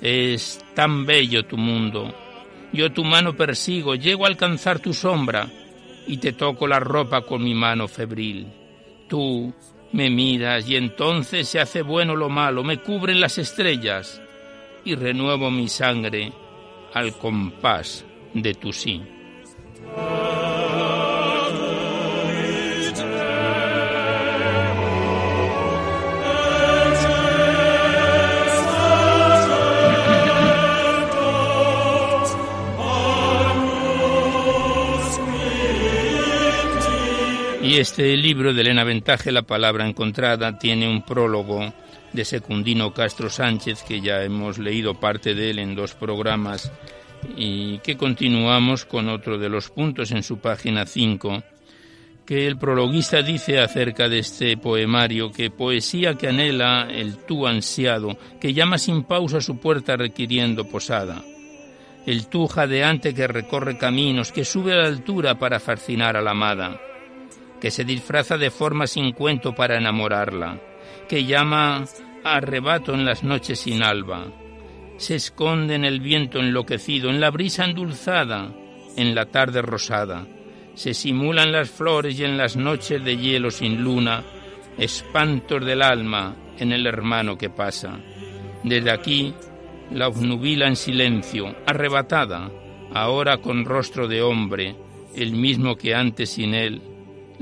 Es 0.00 0.64
tan 0.74 1.04
bello 1.04 1.44
tu 1.44 1.58
mundo. 1.58 2.14
Yo 2.72 2.90
tu 2.90 3.04
mano 3.04 3.36
persigo, 3.36 3.96
llego 3.96 4.24
a 4.24 4.28
alcanzar 4.28 4.78
tu 4.78 4.94
sombra 4.94 5.50
y 6.06 6.18
te 6.18 6.32
toco 6.32 6.66
la 6.66 6.80
ropa 6.80 7.22
con 7.22 7.42
mi 7.42 7.54
mano 7.54 7.88
febril. 7.88 8.46
Tú 9.08 9.52
me 9.92 10.10
miras 10.10 10.68
y 10.68 10.76
entonces 10.76 11.48
se 11.48 11.60
hace 11.60 11.82
bueno 11.82 12.14
lo 12.14 12.28
malo, 12.28 12.62
me 12.62 12.78
cubren 12.78 13.20
las 13.20 13.38
estrellas 13.38 14.20
y 14.84 14.94
renuevo 14.94 15.50
mi 15.50 15.68
sangre 15.68 16.32
al 16.94 17.16
compás 17.18 18.04
de 18.34 18.54
tu 18.54 18.72
sí. 18.72 19.02
Y 37.70 37.76
este 37.76 38.16
libro 38.16 38.52
de 38.52 38.62
Elena 38.62 38.82
Ventaje, 38.82 39.30
La 39.30 39.42
palabra 39.42 39.86
encontrada, 39.86 40.58
tiene 40.58 40.88
un 40.88 41.02
prólogo 41.02 41.72
de 42.12 42.24
Secundino 42.24 42.92
Castro 42.92 43.30
Sánchez, 43.30 43.84
que 43.84 44.00
ya 44.00 44.24
hemos 44.24 44.58
leído 44.58 44.98
parte 44.98 45.36
de 45.36 45.50
él 45.50 45.60
en 45.60 45.76
dos 45.76 45.94
programas, 45.94 46.72
y 47.36 47.78
que 47.78 47.96
continuamos 47.96 48.84
con 48.84 49.08
otro 49.08 49.38
de 49.38 49.48
los 49.48 49.70
puntos 49.70 50.10
en 50.10 50.24
su 50.24 50.38
página 50.38 50.84
5, 50.84 51.44
que 52.26 52.48
el 52.48 52.58
prologuista 52.58 53.22
dice 53.22 53.60
acerca 53.60 54.08
de 54.08 54.18
este 54.18 54.56
poemario 54.56 55.30
que 55.30 55.52
poesía 55.52 56.14
que 56.14 56.26
anhela 56.26 56.88
el 56.90 57.18
tú 57.18 57.46
ansiado, 57.46 58.18
que 58.40 58.52
llama 58.52 58.78
sin 58.78 59.04
pausa 59.04 59.40
su 59.40 59.60
puerta 59.60 59.96
requiriendo 59.96 60.64
posada. 60.64 61.22
El 62.04 62.26
tú 62.26 62.48
jadeante 62.48 63.14
que 63.14 63.28
recorre 63.28 63.78
caminos, 63.78 64.32
que 64.32 64.44
sube 64.44 64.72
a 64.72 64.78
la 64.78 64.88
altura 64.88 65.38
para 65.38 65.60
fascinar 65.60 66.16
a 66.16 66.20
la 66.20 66.32
amada 66.32 66.80
que 67.60 67.70
se 67.70 67.84
disfraza 67.84 68.38
de 68.38 68.50
forma 68.50 68.86
sin 68.86 69.12
cuento 69.12 69.54
para 69.54 69.76
enamorarla, 69.76 70.60
que 71.08 71.24
llama 71.24 71.84
a 72.24 72.36
arrebato 72.36 72.94
en 72.94 73.04
las 73.04 73.22
noches 73.22 73.60
sin 73.60 73.82
alba, 73.82 74.26
se 74.96 75.14
esconde 75.14 75.74
en 75.74 75.84
el 75.84 76.00
viento 76.00 76.38
enloquecido, 76.38 77.10
en 77.10 77.20
la 77.20 77.30
brisa 77.30 77.64
endulzada, 77.64 78.52
en 78.96 79.14
la 79.14 79.26
tarde 79.26 79.62
rosada, 79.62 80.26
se 80.74 80.94
simulan 80.94 81.52
las 81.52 81.70
flores 81.70 82.18
y 82.18 82.24
en 82.24 82.36
las 82.36 82.56
noches 82.56 83.02
de 83.04 83.16
hielo 83.16 83.50
sin 83.50 83.82
luna, 83.82 84.24
espantos 84.78 85.64
del 85.64 85.82
alma 85.82 86.36
en 86.58 86.72
el 86.72 86.86
hermano 86.86 87.36
que 87.36 87.50
pasa. 87.50 87.98
Desde 88.62 88.90
aquí 88.90 89.34
la 89.90 90.08
obnubila 90.08 90.68
en 90.68 90.76
silencio, 90.76 91.54
arrebatada, 91.66 92.50
ahora 92.92 93.38
con 93.38 93.64
rostro 93.64 94.06
de 94.08 94.22
hombre, 94.22 94.76
el 95.14 95.32
mismo 95.32 95.76
que 95.76 95.94
antes 95.94 96.30
sin 96.30 96.54
él, 96.54 96.80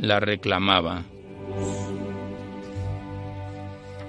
la 0.00 0.20
reclamaba. 0.20 1.04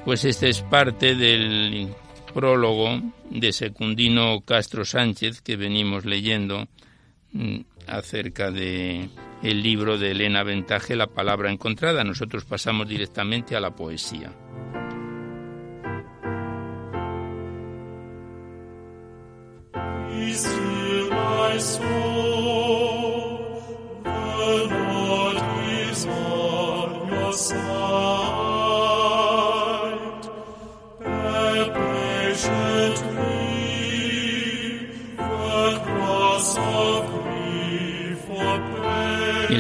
Pues 0.06 0.26
este 0.26 0.50
es 0.50 0.62
parte 0.62 1.16
del 1.16 1.90
prólogo 2.34 3.02
de 3.30 3.52
Secundino 3.52 4.42
Castro 4.42 4.86
Sánchez 4.86 5.42
que 5.42 5.56
venimos 5.56 6.06
leyendo 6.06 6.68
mm, 7.34 7.60
acerca 7.88 8.52
de 8.52 9.10
el 9.44 9.64
libro 9.64 9.98
de 9.98 10.12
Elena 10.12 10.44
Ventaje, 10.44 10.96
La 10.96 11.08
palabra 11.08 11.52
encontrada. 11.52 12.04
Nosotros 12.04 12.46
pasamos 12.46 12.88
directamente 12.88 13.56
a 13.56 13.60
la 13.60 13.76
poesía. 13.76 14.32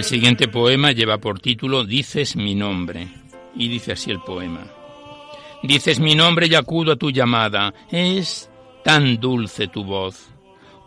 Siguiente 0.09 0.47
poema 0.47 0.91
lleva 0.91 1.19
por 1.19 1.39
título 1.39 1.83
Dices 1.83 2.35
mi 2.35 2.55
nombre. 2.55 3.09
Y 3.55 3.67
dice 3.67 3.91
así 3.91 4.09
el 4.09 4.19
poema. 4.21 4.65
Dices 5.61 5.99
mi 5.99 6.15
nombre 6.15 6.47
y 6.47 6.55
acudo 6.55 6.93
a 6.93 6.95
tu 6.95 7.11
llamada. 7.11 7.75
Es 7.91 8.49
tan 8.83 9.19
dulce 9.19 9.67
tu 9.67 9.83
voz. 9.83 10.31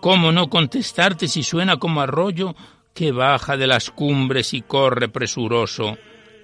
¿Cómo 0.01 0.33
no 0.33 0.51
contestarte 0.51 1.29
si 1.29 1.45
suena 1.45 1.77
como 1.77 2.01
arroyo 2.01 2.57
que 2.93 3.13
baja 3.13 3.57
de 3.57 3.69
las 3.69 3.93
cumbres 3.93 4.55
y 4.55 4.63
corre 4.63 5.09
presuroso 5.09 5.97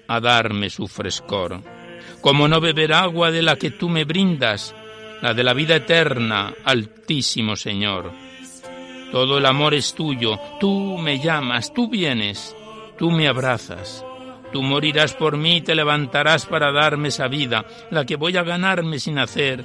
a 0.07 0.21
darme 0.21 0.69
su 0.69 0.87
frescor? 0.87 1.61
¿Cómo 2.21 2.47
no 2.47 2.61
beber 2.61 2.93
agua 2.93 3.29
de 3.29 3.41
la 3.41 3.57
que 3.57 3.71
tú 3.71 3.89
me 3.89 4.05
brindas, 4.05 4.73
la 5.21 5.33
de 5.33 5.43
la 5.43 5.53
vida 5.53 5.75
eterna, 5.75 6.53
altísimo 6.63 7.57
Señor? 7.57 8.13
Todo 9.11 9.37
el 9.37 9.45
amor 9.45 9.73
es 9.73 9.93
tuyo, 9.93 10.39
tú 10.61 10.97
me 10.97 11.19
llamas, 11.19 11.73
tú 11.73 11.89
vienes, 11.89 12.55
tú 12.99 13.09
me 13.09 13.29
abrazas. 13.29 14.05
Tú 14.51 14.61
morirás 14.61 15.13
por 15.13 15.37
mí 15.37 15.57
y 15.57 15.61
te 15.61 15.73
levantarás 15.73 16.45
para 16.45 16.71
darme 16.71 17.07
esa 17.07 17.27
vida, 17.27 17.65
la 17.91 18.05
que 18.05 18.17
voy 18.17 18.35
a 18.35 18.43
ganarme 18.43 18.99
sin 18.99 19.17
hacer 19.17 19.63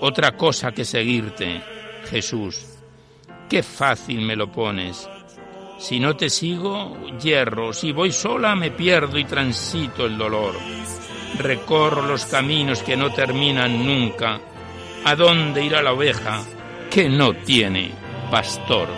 otra 0.00 0.36
cosa 0.36 0.72
que 0.72 0.84
seguirte, 0.84 1.62
Jesús. 2.10 2.66
Qué 3.48 3.62
fácil 3.62 4.20
me 4.22 4.34
lo 4.34 4.50
pones. 4.50 5.08
Si 5.78 6.00
no 6.00 6.16
te 6.16 6.28
sigo, 6.28 6.96
hierro. 7.22 7.72
Si 7.72 7.92
voy 7.92 8.10
sola, 8.10 8.56
me 8.56 8.72
pierdo 8.72 9.16
y 9.18 9.24
transito 9.24 10.06
el 10.06 10.18
dolor. 10.18 10.54
Recorro 11.38 12.02
los 12.02 12.24
caminos 12.24 12.82
que 12.82 12.96
no 12.96 13.12
terminan 13.12 13.86
nunca. 13.86 14.40
¿A 15.04 15.14
dónde 15.14 15.64
irá 15.64 15.82
la 15.82 15.92
oveja 15.92 16.42
que 16.90 17.08
no 17.08 17.32
tiene 17.34 17.92
pastor? 18.30 18.88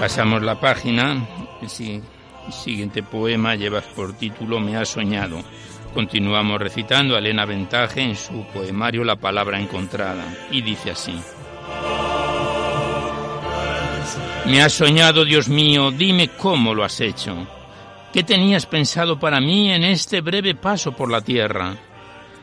Pasamos 0.00 0.42
la 0.42 0.58
página. 0.58 1.28
El 1.60 2.52
siguiente 2.54 3.02
poema 3.02 3.54
lleva 3.54 3.82
por 3.82 4.14
título 4.14 4.58
Me 4.58 4.74
ha 4.74 4.86
soñado. 4.86 5.42
Continuamos 5.92 6.58
recitando 6.58 7.14
a 7.14 7.18
Elena 7.18 7.44
Ventaje 7.44 8.00
en 8.00 8.16
su 8.16 8.46
poemario 8.46 9.04
La 9.04 9.16
palabra 9.16 9.60
encontrada. 9.60 10.24
Y 10.50 10.62
dice 10.62 10.92
así. 10.92 11.20
Me 14.46 14.62
has 14.62 14.72
soñado, 14.72 15.26
Dios 15.26 15.50
mío, 15.50 15.90
dime 15.90 16.28
cómo 16.28 16.74
lo 16.74 16.82
has 16.82 16.98
hecho. 17.02 17.46
¿Qué 18.10 18.22
tenías 18.22 18.64
pensado 18.64 19.20
para 19.20 19.38
mí 19.38 19.70
en 19.70 19.84
este 19.84 20.22
breve 20.22 20.54
paso 20.54 20.92
por 20.92 21.10
la 21.10 21.20
tierra? 21.20 21.76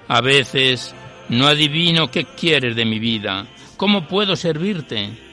A 0.08 0.22
veces 0.22 0.94
no 1.30 1.48
adivino 1.48 2.12
qué 2.12 2.24
quieres 2.24 2.76
de 2.76 2.86
mi 2.86 3.00
vida. 3.00 3.48
¿Cómo 3.78 4.08
puedo 4.08 4.36
servirte? 4.36 5.27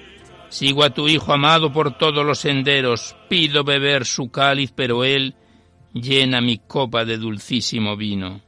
Sigo 0.55 0.85
a 0.85 0.91
tu 0.91 1.09
Hijo 1.09 1.33
amado 1.33 1.73
por 1.73 1.99
todos 1.99 2.25
los 2.25 2.39
senderos, 2.39 3.17
pido 3.29 3.65
beber 3.65 4.07
su 4.07 4.31
cáliz, 4.31 4.71
pero 4.71 5.03
Él 5.03 5.35
llena 5.93 6.41
mi 6.41 6.59
copa 6.59 7.05
de 7.05 7.19
dulcísimo 7.19 7.97
vino. 7.97 8.41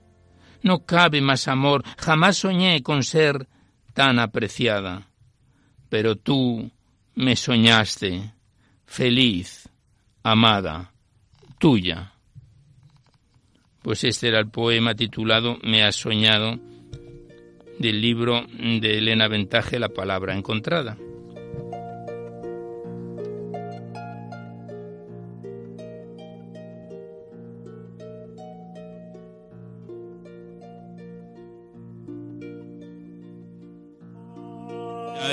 No 0.63 0.87
cabe 0.87 1.21
más 1.21 1.49
amor, 1.49 1.83
jamás 1.99 2.37
soñé 2.37 2.81
con 2.85 3.03
ser 3.03 3.49
tan 3.93 4.21
apreciada. 4.21 5.09
Pero 5.89 6.15
tú 6.15 6.71
me 7.17 7.35
soñaste, 7.35 8.35
feliz, 8.85 9.69
amada, 10.23 10.93
tuya. 11.59 12.13
Pues 13.83 14.05
este 14.05 14.29
era 14.29 14.39
el 14.39 14.49
poema 14.49 14.95
titulado 14.95 15.59
Me 15.65 15.83
has 15.83 15.97
soñado 15.97 16.57
del 17.81 18.01
libro 18.01 18.47
de 18.47 18.99
Elena 18.99 19.27
Ventaje, 19.27 19.81
La 19.81 19.89
palabra 19.89 20.37
encontrada. 20.37 20.97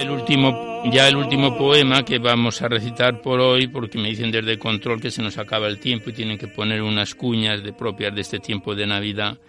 El 0.03 0.11
último, 0.11 0.83
ya 0.91 1.07
el 1.07 1.15
último 1.15 1.57
poema 1.57 2.03
que 2.03 2.19
vamos 2.19 2.61
a 2.61 2.67
recitar 2.67 3.21
por 3.21 3.39
hoy, 3.39 3.67
porque 3.67 3.97
me 3.97 4.09
dicen 4.09 4.31
desde 4.31 4.59
control 4.59 5.01
que 5.01 5.11
se 5.11 5.21
nos 5.21 5.37
acaba 5.37 5.67
el 5.67 5.79
tiempo 5.79 6.09
y 6.09 6.13
tienen 6.13 6.37
que 6.37 6.47
poner 6.47 6.81
unas 6.81 7.15
cuñas 7.15 7.63
de 7.63 7.71
propias 7.71 8.13
de 8.13 8.21
este 8.21 8.39
tiempo 8.39 8.75
de 8.75 8.85
Navidad. 8.85 9.39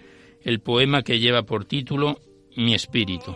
El 0.43 0.61
poema 0.61 1.03
que 1.03 1.19
lleva 1.19 1.43
por 1.43 1.65
título 1.65 2.21
Mi 2.57 2.75
espíritu. 2.75 3.35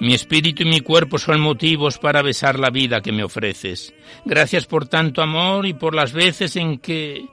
Mi 0.00 0.14
espíritu 0.14 0.62
y 0.62 0.66
mi 0.66 0.80
cuerpo 0.80 1.18
son 1.18 1.40
motivos 1.40 1.98
para 1.98 2.22
besar 2.22 2.58
la 2.58 2.70
vida 2.70 3.02
que 3.02 3.12
me 3.12 3.24
ofreces. 3.24 3.92
Gracias 4.24 4.66
por 4.66 4.86
tanto 4.86 5.20
amor 5.20 5.66
y 5.66 5.74
por 5.74 5.94
las 5.94 6.12
veces 6.12 6.56
en 6.56 6.78
que 6.78 7.26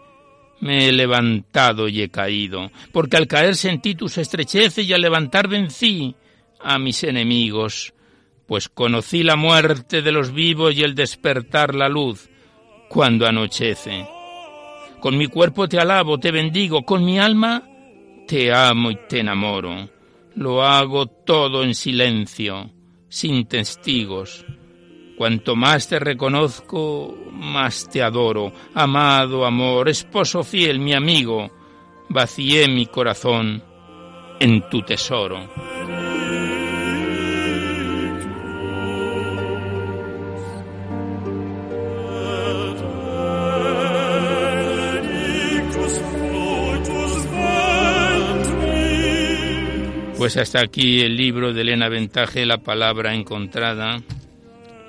me 0.60 0.88
he 0.88 0.92
levantado 0.92 1.88
y 1.88 2.02
he 2.02 2.10
caído, 2.10 2.72
porque 2.92 3.18
al 3.18 3.28
caer 3.28 3.56
sentí 3.56 3.96
tus 3.96 4.18
estrecheces 4.18 4.86
y 4.86 4.94
al 4.94 5.02
levantar 5.02 5.48
vencí 5.48 6.16
a 6.60 6.80
mis 6.80 7.04
enemigos, 7.04 7.94
pues 8.48 8.70
conocí 8.70 9.24
la 9.24 9.36
muerte 9.36 10.02
de 10.02 10.12
los 10.12 10.34
vivos 10.34 10.76
y 10.76 10.84
el 10.84 10.96
despertar 10.96 11.76
la 11.76 11.90
luz 11.90 12.30
cuando 12.90 13.28
anochece. 13.28 14.08
Con 15.00 15.18
mi 15.18 15.28
cuerpo 15.28 15.68
te 15.68 15.80
alabo, 15.80 16.18
te 16.18 16.32
bendigo, 16.32 16.84
con 16.84 17.06
mi 17.06 17.20
alma 17.20 17.64
te 18.28 18.52
amo 18.54 18.92
y 18.92 18.98
te 19.08 19.20
enamoro. 19.20 19.90
Lo 20.36 20.64
hago 20.64 21.08
todo 21.08 21.64
en 21.64 21.74
silencio, 21.74 22.70
sin 23.10 23.46
testigos, 23.48 24.46
Cuanto 25.18 25.56
más 25.56 25.88
te 25.90 25.98
reconozco, 25.98 27.18
más 27.32 27.90
te 27.90 28.04
adoro. 28.04 28.54
Amado 28.76 29.48
amor, 29.48 29.90
esposo 29.90 30.44
fiel, 30.44 30.80
mi 30.80 30.94
amigo, 30.94 31.50
vacié 32.08 32.68
mi 32.68 32.86
corazón 32.86 33.64
en 34.40 34.70
tu 34.70 34.84
tesoro. 34.84 35.50
Pues 50.20 50.38
hasta 50.38 50.62
aquí 50.62 51.02
el 51.02 51.18
libro 51.18 51.54
de 51.54 51.62
Elena 51.62 51.90
Ventaje, 51.90 52.46
La 52.46 52.60
palabra 52.60 53.16
encontrada 53.16 54.00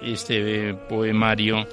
este 0.02 0.74
poemario 0.88 1.66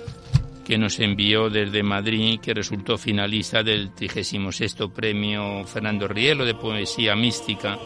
que 0.66 0.78
nos 0.78 1.00
envió 1.00 1.50
desde 1.50 1.84
Madrid, 1.84 2.40
que 2.42 2.54
resultó 2.54 2.98
finalista 2.98 3.62
del 3.62 3.94
36 3.94 4.76
Premio 4.94 5.64
Fernando 5.66 6.08
Rielo 6.08 6.44
de 6.44 6.56
Poesía 6.56 7.16
Mística 7.16 7.78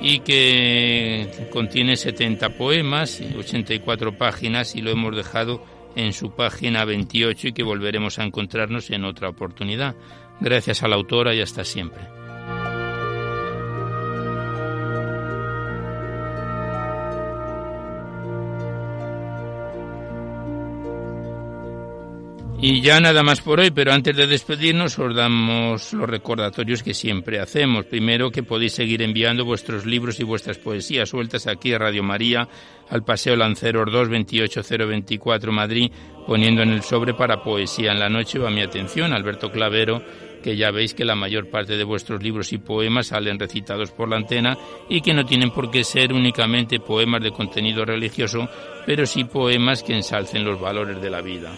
y 0.00 0.20
que 0.20 1.48
contiene 1.52 1.96
70 1.96 2.56
poemas, 2.56 3.20
84 3.20 4.16
páginas 4.16 4.74
y 4.74 4.80
lo 4.80 4.90
hemos 4.90 5.14
dejado 5.14 5.62
en 5.94 6.12
su 6.12 6.30
página 6.30 6.84
28 6.84 7.48
y 7.48 7.52
que 7.52 7.62
volveremos 7.62 8.18
a 8.18 8.24
encontrarnos 8.24 8.90
en 8.90 9.04
otra 9.04 9.28
oportunidad. 9.28 9.94
Gracias 10.40 10.82
a 10.82 10.88
la 10.88 10.96
autora 10.96 11.34
y 11.34 11.42
hasta 11.42 11.64
siempre. 11.64 12.19
Y 22.62 22.82
ya 22.82 23.00
nada 23.00 23.22
más 23.22 23.40
por 23.40 23.58
hoy, 23.58 23.70
pero 23.70 23.90
antes 23.90 24.14
de 24.14 24.26
despedirnos 24.26 24.98
os 24.98 25.14
damos 25.14 25.94
los 25.94 26.10
recordatorios 26.10 26.82
que 26.82 26.92
siempre 26.92 27.40
hacemos. 27.40 27.86
Primero 27.86 28.30
que 28.30 28.42
podéis 28.42 28.74
seguir 28.74 29.00
enviando 29.00 29.46
vuestros 29.46 29.86
libros 29.86 30.20
y 30.20 30.24
vuestras 30.24 30.58
poesías 30.58 31.08
sueltas 31.08 31.46
aquí 31.46 31.72
a 31.72 31.78
Radio 31.78 32.02
María, 32.02 32.46
al 32.90 33.02
Paseo 33.02 33.34
Lanceros 33.34 33.90
2 33.90 34.10
28024 34.10 35.52
Madrid, 35.52 35.90
poniendo 36.26 36.60
en 36.60 36.68
el 36.68 36.82
sobre 36.82 37.14
para 37.14 37.42
poesía 37.42 37.92
en 37.92 37.98
la 37.98 38.10
noche 38.10 38.38
o 38.38 38.46
a 38.46 38.50
mi 38.50 38.60
atención, 38.60 39.14
Alberto 39.14 39.50
Clavero, 39.50 40.02
que 40.42 40.54
ya 40.54 40.70
veis 40.70 40.92
que 40.92 41.06
la 41.06 41.14
mayor 41.14 41.48
parte 41.48 41.78
de 41.78 41.84
vuestros 41.84 42.22
libros 42.22 42.52
y 42.52 42.58
poemas 42.58 43.06
salen 43.06 43.38
recitados 43.38 43.90
por 43.90 44.10
la 44.10 44.16
antena 44.16 44.58
y 44.86 45.00
que 45.00 45.14
no 45.14 45.24
tienen 45.24 45.50
por 45.50 45.70
qué 45.70 45.82
ser 45.82 46.12
únicamente 46.12 46.78
poemas 46.78 47.22
de 47.22 47.30
contenido 47.30 47.86
religioso, 47.86 48.46
pero 48.84 49.06
sí 49.06 49.24
poemas 49.24 49.82
que 49.82 49.96
ensalcen 49.96 50.44
los 50.44 50.60
valores 50.60 51.00
de 51.00 51.08
la 51.08 51.22
vida. 51.22 51.52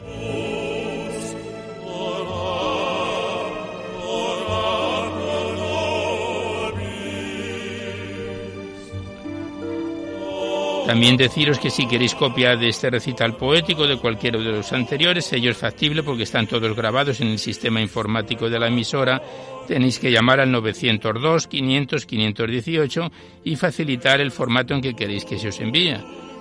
También 10.92 11.16
deciros 11.16 11.58
que 11.58 11.70
si 11.70 11.88
queréis 11.88 12.14
copia 12.14 12.54
de 12.54 12.68
este 12.68 12.90
recital 12.90 13.34
poético 13.34 13.86
de 13.86 13.96
cualquiera 13.96 14.38
de 14.38 14.52
los 14.52 14.74
anteriores, 14.74 15.32
ello 15.32 15.50
es 15.50 15.56
factible 15.56 16.02
porque 16.02 16.24
están 16.24 16.46
todos 16.46 16.76
grabados 16.76 17.22
en 17.22 17.28
el 17.28 17.38
sistema 17.38 17.80
informático 17.80 18.50
de 18.50 18.58
la 18.58 18.68
emisora. 18.68 19.22
Tenéis 19.66 19.98
que 19.98 20.10
llamar 20.10 20.40
al 20.40 20.52
902 20.52 21.46
500 21.46 22.04
518 22.04 23.10
y 23.42 23.56
facilitar 23.56 24.20
el 24.20 24.32
formato 24.32 24.74
en 24.74 24.82
que 24.82 24.92
queréis 24.92 25.24
que 25.24 25.38
se 25.38 25.48
os 25.48 25.60
envíe. 25.60 25.96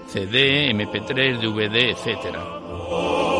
CD, 0.08 0.70
MP3, 0.74 1.39
DVD, 1.39 1.91
etcétera. 1.91 3.30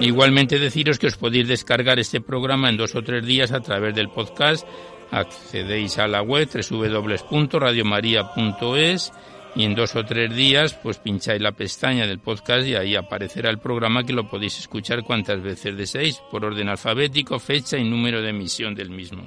Igualmente 0.00 0.58
deciros 0.58 0.98
que 0.98 1.08
os 1.08 1.16
podéis 1.16 1.46
descargar 1.46 1.98
este 1.98 2.22
programa 2.22 2.70
en 2.70 2.78
dos 2.78 2.94
o 2.94 3.02
tres 3.02 3.22
días 3.24 3.52
a 3.52 3.60
través 3.60 3.94
del 3.94 4.08
podcast. 4.08 4.66
Accedéis 5.10 5.98
a 5.98 6.08
la 6.08 6.22
web 6.22 6.48
www.radiomaria.es 6.48 9.12
y 9.56 9.64
en 9.64 9.74
dos 9.74 9.96
o 9.96 10.04
tres 10.04 10.32
días 10.34 10.74
pues 10.74 10.98
pincháis 10.98 11.42
la 11.42 11.52
pestaña 11.52 12.06
del 12.06 12.18
podcast 12.18 12.66
y 12.66 12.76
ahí 12.76 12.96
aparecerá 12.96 13.50
el 13.50 13.58
programa 13.58 14.04
que 14.04 14.14
lo 14.14 14.26
podéis 14.26 14.58
escuchar 14.58 15.02
cuantas 15.02 15.42
veces 15.42 15.76
deseéis 15.76 16.22
por 16.30 16.46
orden 16.46 16.70
alfabético, 16.70 17.38
fecha 17.38 17.76
y 17.76 17.84
número 17.84 18.22
de 18.22 18.30
emisión 18.30 18.74
del 18.74 18.88
mismo. 18.88 19.26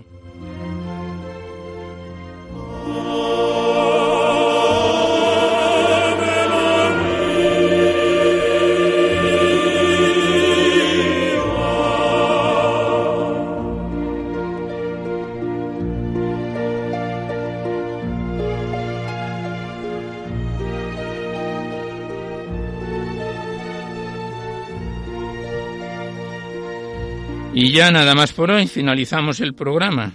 Y 27.55 27.71
ya 27.71 27.91
nada 27.91 28.15
más 28.15 28.33
por 28.33 28.49
hoy, 28.49 28.65
finalizamos 28.65 29.39
el 29.39 29.53
programa. 29.53 30.13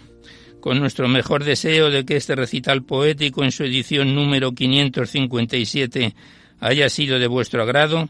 Con 0.60 0.80
nuestro 0.80 1.06
mejor 1.06 1.44
deseo 1.44 1.88
de 1.88 2.04
que 2.04 2.16
este 2.16 2.34
recital 2.34 2.82
poético 2.82 3.44
en 3.44 3.52
su 3.52 3.62
edición 3.62 4.16
número 4.16 4.52
557 4.52 6.16
haya 6.58 6.88
sido 6.88 7.20
de 7.20 7.28
vuestro 7.28 7.62
agrado 7.62 8.08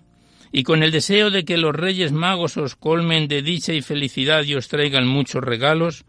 y 0.51 0.63
con 0.63 0.83
el 0.83 0.93
deseo 0.93 1.31
de 1.31 1.45
que 1.45 1.59
los 1.59 1.75
Reyes 1.77 2.11
Magos 2.11 2.57
os 2.57 2.75
colmen 2.75 3.29
de 3.29 3.43
dicha 3.43 3.75
y 3.75 3.83
felicidad 3.83 4.45
y 4.45 4.55
os 4.55 4.69
traigan 4.69 5.07
muchos 5.07 5.45
regalos, 5.45 6.07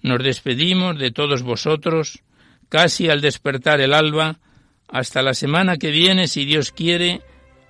nos 0.00 0.22
despedimos 0.22 0.96
de 1.00 1.10
todos 1.10 1.42
vosotros, 1.42 2.22
casi 2.68 3.08
al 3.08 3.20
despertar 3.20 3.80
el 3.80 3.92
alba, 3.92 4.38
hasta 4.86 5.20
la 5.22 5.34
semana 5.34 5.78
que 5.78 5.90
viene, 5.90 6.28
si 6.28 6.44
Dios 6.44 6.70
quiere, 6.70 7.22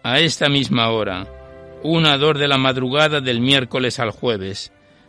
a 0.03 0.21
esta 0.21 0.51
misma 0.51 0.91
hora, 0.91 1.27
una 1.83 2.19
dor 2.19 2.37
de 2.37 2.49
la 2.49 2.59
madrugada 2.59 3.23
del 3.23 3.41
miércoles 3.41 3.99
al 3.99 4.11
jueves 4.11 4.71